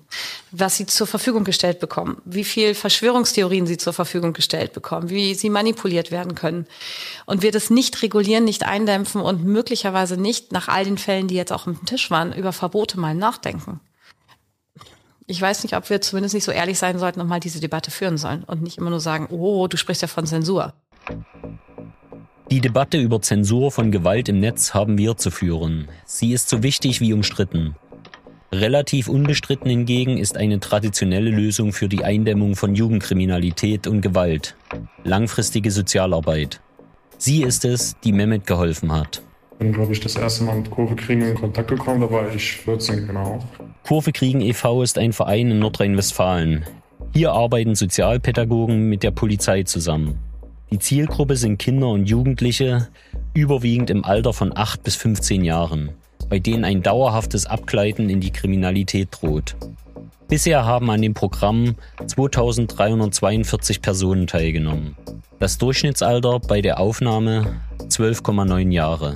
was 0.52 0.78
sie 0.78 0.86
zur 0.86 1.08
Verfügung 1.08 1.44
gestellt 1.44 1.80
bekommen, 1.80 2.22
wie 2.24 2.46
viel 2.46 2.74
Verschwörungstheorien 2.74 3.68
sie 3.68 3.76
zur 3.76 3.92
Verfügung 3.92 4.32
gestellt 4.32 4.72
bekommen, 4.72 5.10
wie 5.10 5.36
sie 5.36 5.50
manipuliert 5.50 6.10
werden 6.10 6.34
können. 6.34 6.68
Und 7.26 7.42
wir 7.42 7.52
das 7.52 7.70
nicht 7.70 8.02
regulieren, 8.02 8.46
nicht 8.46 8.64
eindämpfen 8.66 9.20
und 9.20 9.44
möglicherweise 9.44 10.16
nicht 10.16 10.54
nach 10.54 10.70
all 10.70 10.86
den 10.86 10.98
Fällen, 10.98 11.28
die 11.28 11.36
jetzt 11.36 11.52
auch 11.52 11.68
auf 11.68 11.76
Tisch 11.86 12.10
waren, 12.10 12.32
über 12.32 12.54
Verbote 12.54 12.98
mal 12.98 13.14
nachdenken 13.14 13.82
ich 15.28 15.42
weiß 15.42 15.64
nicht, 15.64 15.76
ob 15.76 15.90
wir 15.90 16.00
zumindest 16.00 16.34
nicht 16.34 16.46
so 16.46 16.52
ehrlich 16.52 16.80
sein 16.80 16.98
sollten 16.98 17.20
und 17.20 17.28
mal 17.28 17.42
diese 17.42 17.60
Debatte 17.60 17.92
führen 17.92 18.18
sollen 18.18 18.44
und 18.46 18.64
nicht 18.64 18.78
immer 18.78 18.90
nur 18.90 19.02
sagen, 19.02 19.28
oh, 19.30 19.68
du 19.68 19.76
sprichst 19.76 20.02
ja 20.02 20.08
von 20.08 20.26
Zensur. 20.26 20.74
Die 22.50 22.62
Debatte 22.62 22.98
über 22.98 23.22
Zensur 23.22 23.72
von 23.72 23.92
Gewalt 23.92 24.30
im 24.30 24.40
Netz 24.40 24.74
haben 24.74 24.98
wir 24.98 25.18
zu 25.18 25.30
führen. 25.30 25.90
Sie 26.06 26.32
ist 26.32 26.48
so 26.48 26.64
wichtig 26.64 27.02
wie 27.02 27.12
umstritten. 27.12 27.76
Relativ 28.54 29.10
unbestritten 29.10 29.70
hingegen 29.70 30.18
ist 30.18 30.38
eine 30.38 30.62
traditionelle 30.62 31.30
Lösung 31.30 31.74
für 31.74 31.90
die 31.90 32.06
Eindämmung 32.06 32.56
von 32.56 32.74
Jugendkriminalität 32.74 33.86
und 33.86 34.00
Gewalt. 34.00 34.56
Langfristige 35.04 35.72
Sozialarbeit. 35.72 36.62
Sie 37.18 37.44
ist 37.44 37.66
es, 37.66 37.98
die 38.06 38.14
Mehmet 38.14 38.48
geholfen 38.48 38.94
hat 38.94 39.22
bin, 39.60 39.74
glaube 39.74 39.94
ich, 39.94 40.00
das 40.00 40.16
erste 40.16 40.44
Mal 40.44 40.58
mit 40.58 40.70
Kurve 40.70 40.96
Kriegen 40.96 41.22
in 41.22 41.36
Kontakt 41.36 41.70
gekommen. 41.70 42.02
Da 42.02 42.12
war 42.12 42.34
ich 42.34 42.54
14, 42.58 43.08
genau. 43.08 43.40
Kurve 43.86 44.12
Kriegen 44.12 44.42
e.V. 44.42 44.84
ist 44.84 44.98
ein 44.98 45.14
Verein 45.14 45.52
in 45.52 45.60
Nordrhein-Westfalen. 45.60 46.66
Hier 47.14 47.32
arbeiten 47.32 47.76
Sozialpädagogen 47.76 48.90
mit 48.90 49.04
der 49.04 49.12
Polizei 49.12 49.64
zusammen. 49.64 50.20
Die 50.72 50.80
Zielgruppe 50.80 51.38
sind 51.38 51.58
Kinder 51.60 51.88
und 51.88 52.10
Jugendliche, 52.10 52.90
überwiegend 53.34 53.90
im 53.90 54.04
Alter 54.04 54.34
von 54.34 54.56
8 54.56 54.84
bis 54.84 54.96
15 54.98 55.46
Jahren, 55.46 55.92
bei 56.30 56.40
denen 56.40 56.66
ein 56.66 56.84
dauerhaftes 56.84 57.46
Abgleiten 57.46 58.10
in 58.10 58.20
die 58.20 58.32
Kriminalität 58.32 59.10
droht. 59.12 59.56
Bisher 60.28 60.66
haben 60.66 60.90
an 60.92 61.02
dem 61.02 61.14
Programm 61.14 61.76
2342 62.06 63.82
Personen 63.82 64.28
teilgenommen. 64.28 64.98
Das 65.40 65.58
Durchschnittsalter 65.58 66.40
bei 66.42 66.62
der 66.62 66.82
Aufnahme 66.82 67.62
12,9 67.88 68.72
Jahre. 68.72 69.16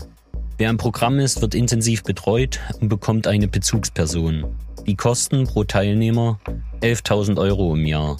Wer 0.61 0.69
im 0.69 0.77
Programm 0.77 1.17
ist, 1.17 1.41
wird 1.41 1.55
intensiv 1.55 2.03
betreut 2.03 2.59
und 2.79 2.87
bekommt 2.87 3.25
eine 3.25 3.47
Bezugsperson. 3.47 4.45
Die 4.85 4.95
Kosten 4.95 5.47
pro 5.47 5.63
Teilnehmer 5.63 6.39
11.000 6.83 7.39
Euro 7.39 7.73
im 7.73 7.87
Jahr. 7.87 8.17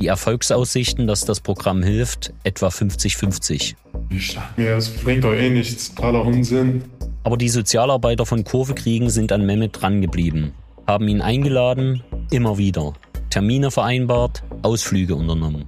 Die 0.00 0.08
Erfolgsaussichten, 0.08 1.06
dass 1.06 1.24
das 1.24 1.38
Programm 1.38 1.84
hilft, 1.84 2.34
etwa 2.42 2.66
50-50. 2.66 3.76
Ich 4.10 4.34
dachte 4.34 4.60
mir, 4.60 4.70
es 4.70 4.88
bringt 4.90 5.22
doch 5.22 5.34
eh 5.34 5.48
nichts, 5.50 5.94
totaler 5.94 6.24
Unsinn. 6.24 6.82
Aber 7.22 7.36
die 7.36 7.48
Sozialarbeiter 7.48 8.26
von 8.26 8.42
Kurve 8.42 8.74
kriegen 8.74 9.08
sind 9.08 9.30
an 9.30 9.46
Mehmet 9.46 9.80
drangeblieben, 9.80 10.52
haben 10.88 11.06
ihn 11.06 11.20
eingeladen, 11.20 12.02
immer 12.32 12.58
wieder, 12.58 12.94
Termine 13.30 13.70
vereinbart, 13.70 14.42
Ausflüge 14.62 15.14
unternommen. 15.14 15.66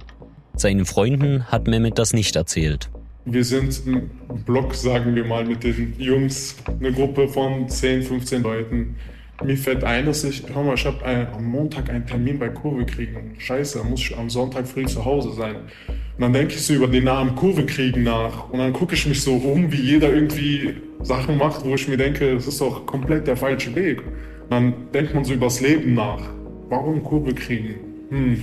Seinen 0.57 0.83
Freunden 0.83 1.45
hat 1.45 1.67
Mehmet 1.67 1.97
das 1.97 2.11
nicht 2.11 2.35
erzählt. 2.35 2.89
Wir 3.29 3.43
sind 3.43 3.85
ein 3.85 4.09
Block, 4.45 4.73
sagen 4.73 5.13
wir 5.13 5.25
mal, 5.25 5.43
mit 5.43 5.61
den 5.61 5.93
Jungs, 5.97 6.55
eine 6.79 6.93
Gruppe 6.93 7.27
von 7.27 7.67
10, 7.67 8.03
15 8.03 8.41
Leuten. 8.41 8.95
Mir 9.43 9.57
fällt 9.57 9.83
ein, 9.83 10.05
dass 10.05 10.23
ich, 10.23 10.43
hör 10.53 10.63
mal, 10.63 10.75
ich 10.75 10.85
habe 10.85 11.05
am 11.05 11.43
Montag 11.43 11.89
einen 11.89 12.05
Termin 12.05 12.39
bei 12.39 12.47
Kurve 12.47 12.85
kriegen. 12.85 13.35
Scheiße, 13.37 13.83
muss 13.83 13.99
ich 13.99 14.17
am 14.17 14.29
Sonntag 14.29 14.65
früh 14.65 14.85
zu 14.85 15.03
Hause 15.03 15.33
sein. 15.33 15.55
Und 15.57 16.21
dann 16.21 16.31
denke 16.31 16.53
ich 16.53 16.61
so 16.61 16.73
über 16.73 16.87
den 16.87 17.03
Namen 17.03 17.35
Kurve 17.35 17.65
kriegen 17.65 18.03
nach. 18.03 18.49
Und 18.49 18.59
dann 18.59 18.71
gucke 18.71 18.95
ich 18.95 19.05
mich 19.05 19.21
so 19.21 19.33
um, 19.33 19.69
wie 19.73 19.81
jeder 19.81 20.13
irgendwie 20.13 20.75
Sachen 21.01 21.37
macht, 21.37 21.65
wo 21.65 21.75
ich 21.75 21.85
mir 21.85 21.97
denke, 21.97 22.33
das 22.33 22.47
ist 22.47 22.61
doch 22.61 22.85
komplett 22.85 23.27
der 23.27 23.35
falsche 23.35 23.75
Weg. 23.75 24.01
Und 24.43 24.51
dann 24.51 24.73
denkt 24.93 25.13
man 25.13 25.25
so 25.25 25.33
übers 25.33 25.59
Leben 25.59 25.95
nach. 25.95 26.21
Warum 26.69 27.03
Kurve 27.03 27.33
kriegen? 27.33 27.75
Hm. 28.09 28.41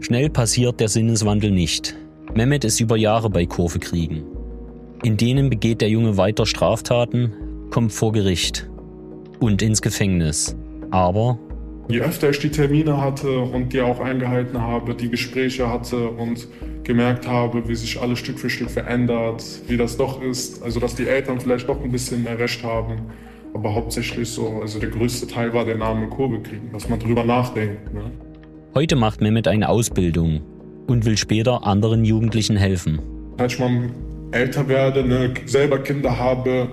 Schnell 0.00 0.28
passiert 0.28 0.80
der 0.80 0.88
Sinneswandel 0.88 1.52
nicht. 1.52 1.94
Mehmet 2.32 2.64
ist 2.64 2.80
über 2.80 2.96
Jahre 2.96 3.30
bei 3.30 3.46
Kurve 3.46 3.78
kriegen. 3.78 4.24
In 5.02 5.16
denen 5.16 5.50
begeht 5.50 5.82
der 5.82 5.90
Junge 5.90 6.16
weiter 6.16 6.46
Straftaten, 6.46 7.32
kommt 7.70 7.92
vor 7.92 8.12
Gericht 8.12 8.68
und 9.38 9.60
ins 9.62 9.82
Gefängnis. 9.82 10.56
Aber 10.90 11.38
je 11.88 12.00
öfter 12.00 12.30
ich 12.30 12.38
die 12.38 12.50
Termine 12.50 13.00
hatte 13.00 13.38
und 13.38 13.72
die 13.72 13.80
auch 13.80 14.00
eingehalten 14.00 14.60
habe, 14.60 14.94
die 14.94 15.10
Gespräche 15.10 15.68
hatte 15.68 16.08
und 16.08 16.48
gemerkt 16.82 17.28
habe, 17.28 17.68
wie 17.68 17.74
sich 17.74 18.00
alles 18.00 18.18
Stück 18.18 18.38
für 18.38 18.50
Stück 18.50 18.70
verändert, 18.70 19.44
wie 19.68 19.76
das 19.76 19.96
doch 19.96 20.22
ist, 20.22 20.62
also 20.62 20.80
dass 20.80 20.94
die 20.94 21.06
Eltern 21.06 21.38
vielleicht 21.38 21.68
doch 21.68 21.80
ein 21.82 21.92
bisschen 21.92 22.24
mehr 22.24 22.38
Recht 22.38 22.62
haben, 22.64 23.02
aber 23.52 23.74
hauptsächlich 23.74 24.28
so, 24.30 24.60
also 24.60 24.80
der 24.80 24.90
größte 24.90 25.26
Teil 25.26 25.52
war 25.52 25.64
der 25.64 25.76
Name 25.76 26.08
Kurve 26.08 26.40
kriegen, 26.40 26.70
dass 26.72 26.88
man 26.88 26.98
drüber 26.98 27.24
nachdenkt. 27.24 27.92
Ne? 27.94 28.10
Heute 28.74 28.96
macht 28.96 29.20
Mehmet 29.20 29.46
eine 29.46 29.68
Ausbildung 29.68 30.40
und 30.86 31.04
will 31.04 31.16
später 31.16 31.66
anderen 31.66 32.04
Jugendlichen 32.04 32.56
helfen. 32.56 33.00
Als 33.38 33.54
ich 33.54 33.58
mal 33.58 33.90
älter 34.32 34.68
werde, 34.68 35.04
ne, 35.04 35.32
selber 35.46 35.78
Kinder 35.78 36.18
habe, 36.18 36.68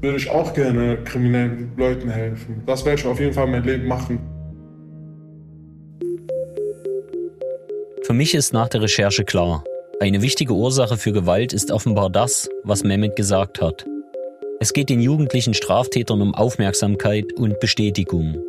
würde 0.00 0.16
ich 0.16 0.30
auch 0.30 0.52
gerne 0.52 0.98
kriminellen 1.04 1.72
Leuten 1.76 2.08
helfen. 2.08 2.62
Das 2.66 2.84
werde 2.84 3.00
ich 3.00 3.06
auf 3.06 3.20
jeden 3.20 3.32
Fall 3.32 3.46
mein 3.46 3.64
Leben 3.64 3.86
machen. 3.86 4.20
Für 8.02 8.12
mich 8.12 8.34
ist 8.34 8.52
nach 8.52 8.68
der 8.68 8.82
Recherche 8.82 9.24
klar, 9.24 9.64
eine 10.00 10.22
wichtige 10.22 10.54
Ursache 10.54 10.96
für 10.96 11.12
Gewalt 11.12 11.52
ist 11.52 11.70
offenbar 11.70 12.10
das, 12.10 12.48
was 12.64 12.82
Mehmet 12.82 13.14
gesagt 13.14 13.62
hat. 13.62 13.86
Es 14.58 14.72
geht 14.72 14.90
den 14.90 15.00
jugendlichen 15.00 15.54
Straftätern 15.54 16.20
um 16.20 16.34
Aufmerksamkeit 16.34 17.32
und 17.34 17.58
Bestätigung. 17.60 18.42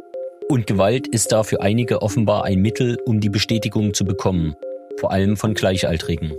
Und 0.50 0.68
Gewalt 0.68 1.08
ist 1.08 1.32
da 1.32 1.44
für 1.44 1.62
einige 1.62 2.02
offenbar 2.02 2.46
ein 2.46 2.62
Mittel, 2.62 2.98
um 3.06 3.20
die 3.20 3.30
Bestätigung 3.30 3.94
zu 3.94 4.06
bekommen 4.06 4.56
vor 5.00 5.12
allem 5.12 5.38
von 5.38 5.54
Gleichaltrigen. 5.54 6.34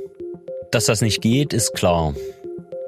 Dass 0.70 0.86
das 0.86 1.00
nicht 1.00 1.22
geht, 1.22 1.52
ist 1.52 1.74
klar. 1.74 2.14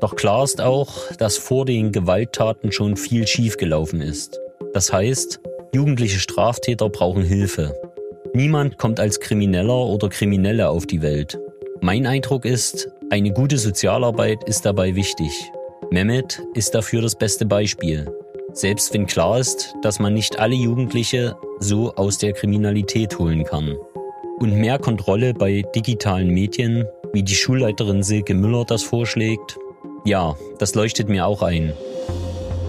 Doch 0.01 0.17
klar 0.17 0.45
ist 0.45 0.61
auch, 0.61 1.13
dass 1.19 1.39
vor 1.39 1.65
den 1.65 1.93
Gewalttaten 1.93 2.73
schon 2.73 2.97
viel 2.97 3.27
schiefgelaufen 3.27 4.01
ist. 4.01 4.39
Das 4.75 4.93
heißt, 4.93 5.41
jugendliche 5.75 6.19
Straftäter 6.19 6.89
brauchen 6.89 7.23
Hilfe. 7.23 7.75
Niemand 8.35 8.77
kommt 8.77 9.01
als 9.01 9.21
Krimineller 9.21 9.87
oder 9.87 10.09
Kriminelle 10.09 10.69
auf 10.69 10.87
die 10.87 11.01
Welt. 11.01 11.39
Mein 11.81 12.07
Eindruck 12.07 12.45
ist, 12.45 12.89
eine 13.09 13.33
gute 13.33 13.57
Sozialarbeit 13.57 14.45
ist 14.49 14.67
dabei 14.67 14.95
wichtig. 14.95 15.31
Mehmet 15.91 16.43
ist 16.55 16.75
dafür 16.75 17.03
das 17.03 17.15
beste 17.15 17.47
Beispiel. 17.47 18.07
Selbst 18.53 18.93
wenn 18.93 19.07
klar 19.07 19.39
ist, 19.39 19.75
dass 19.83 19.99
man 19.99 20.13
nicht 20.13 20.39
alle 20.39 20.55
Jugendliche 20.55 21.37
so 21.61 21.95
aus 21.95 22.19
der 22.19 22.33
Kriminalität 22.33 23.19
holen 23.19 23.45
kann. 23.45 23.77
Und 24.39 24.55
mehr 24.55 24.79
Kontrolle 24.79 25.33
bei 25.33 25.63
digitalen 25.75 26.29
Medien, 26.29 26.85
wie 27.15 27.23
die 27.23 27.35
Schulleiterin 27.35 28.03
Silke 28.03 28.35
Müller 28.35 28.67
das 28.67 28.83
vorschlägt, 28.83 29.59
ja, 30.05 30.37
das 30.59 30.75
leuchtet 30.75 31.09
mir 31.09 31.27
auch 31.27 31.43
ein. 31.43 31.73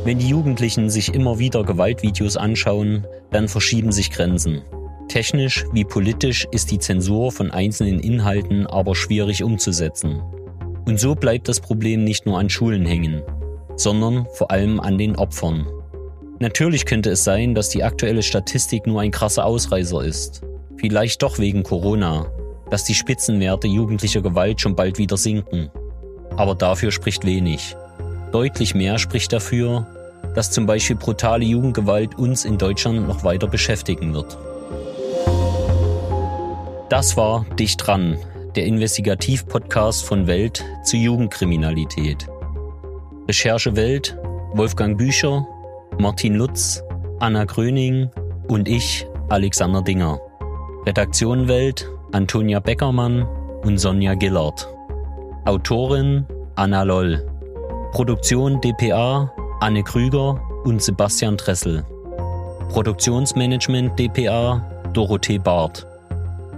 Wenn 0.06 0.20
die 0.20 0.30
Jugendlichen 0.30 0.90
sich 0.90 1.14
immer 1.14 1.40
wieder 1.40 1.66
Gewaltvideos 1.66 2.38
anschauen, 2.38 3.06
dann 3.32 3.50
verschieben 3.50 3.92
sich 3.92 4.12
Grenzen. 4.12 4.62
Technisch 5.10 5.66
wie 5.74 5.84
politisch 5.84 6.48
ist 6.52 6.72
die 6.72 6.80
Zensur 6.80 7.34
von 7.34 7.52
einzelnen 7.52 8.00
Inhalten 8.00 8.66
aber 8.66 8.96
schwierig 8.96 9.44
umzusetzen. 9.44 10.22
Und 10.86 11.02
so 11.02 11.16
bleibt 11.16 11.50
das 11.50 11.60
Problem 11.60 12.06
nicht 12.06 12.26
nur 12.26 12.40
an 12.40 12.50
Schulen 12.50 12.86
hängen, 12.86 13.22
sondern 13.76 14.26
vor 14.34 14.52
allem 14.52 14.80
an 14.80 14.98
den 14.98 15.18
Opfern. 15.18 15.68
Natürlich 16.40 16.86
könnte 16.86 17.10
es 17.10 17.26
sein, 17.26 17.56
dass 17.56 17.68
die 17.68 17.84
aktuelle 17.84 18.24
Statistik 18.24 18.88
nur 18.88 19.02
ein 19.02 19.12
krasser 19.12 19.46
Ausreißer 19.46 20.06
ist. 20.06 20.44
Vielleicht 20.78 21.24
doch 21.24 21.40
wegen 21.40 21.64
Corona, 21.64 22.28
dass 22.70 22.84
die 22.84 22.94
Spitzenwerte 22.94 23.68
jugendlicher 23.68 24.22
Gewalt 24.22 24.62
schon 24.62 24.76
bald 24.76 24.98
wieder 24.98 25.18
sinken. 25.18 25.72
Aber 26.36 26.54
dafür 26.54 26.92
spricht 26.92 27.26
wenig. 27.26 27.76
Deutlich 28.32 28.76
mehr 28.76 29.00
spricht 29.00 29.34
dafür, 29.34 29.88
dass 30.36 30.52
zum 30.52 30.66
Beispiel 30.66 30.96
brutale 30.96 31.46
Jugendgewalt 31.46 32.18
uns 32.18 32.46
in 32.46 32.58
Deutschland 32.58 33.08
noch 33.08 33.24
weiter 33.24 33.48
beschäftigen 33.48 34.14
wird. 34.14 34.38
Das 36.90 37.18
war 37.18 37.46
Dicht 37.58 37.86
dran, 37.86 38.18
der 38.56 38.66
Investigativ-Podcast 38.66 40.06
von 40.06 40.28
Welt 40.28 40.64
zu 40.84 40.98
Jugendkriminalität. 40.98 42.28
Recherche 43.28 43.76
Welt, 43.76 44.18
Wolfgang 44.54 44.98
Bücher, 44.98 45.46
Martin 45.98 46.36
Lutz, 46.36 46.84
Anna 47.20 47.46
Gröning 47.46 48.10
und 48.48 48.68
ich, 48.68 49.08
Alexander 49.30 49.82
Dinger. 49.82 50.20
Redaktion 50.88 51.50
Welt, 51.50 51.86
Antonia 52.14 52.62
Beckermann 52.62 53.28
und 53.66 53.78
Sonja 53.78 54.16
Gillard. 54.16 54.70
Autorin 55.44 56.26
Anna 56.56 56.84
Loll. 56.84 57.30
Produktion 57.92 58.62
DPA 58.62 59.30
Anne 59.60 59.84
Krüger 59.84 60.40
und 60.64 60.82
Sebastian 60.82 61.36
Dressel. 61.36 61.84
Produktionsmanagement 62.70 64.00
DPA 64.00 64.66
Dorothee 64.94 65.38
Barth. 65.38 65.86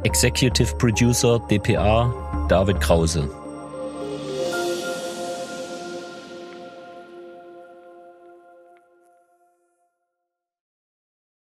Executive 0.03 0.77
Producer 0.77 1.39
DPA 1.49 2.13
David 2.49 2.79
Krause. 2.79 3.38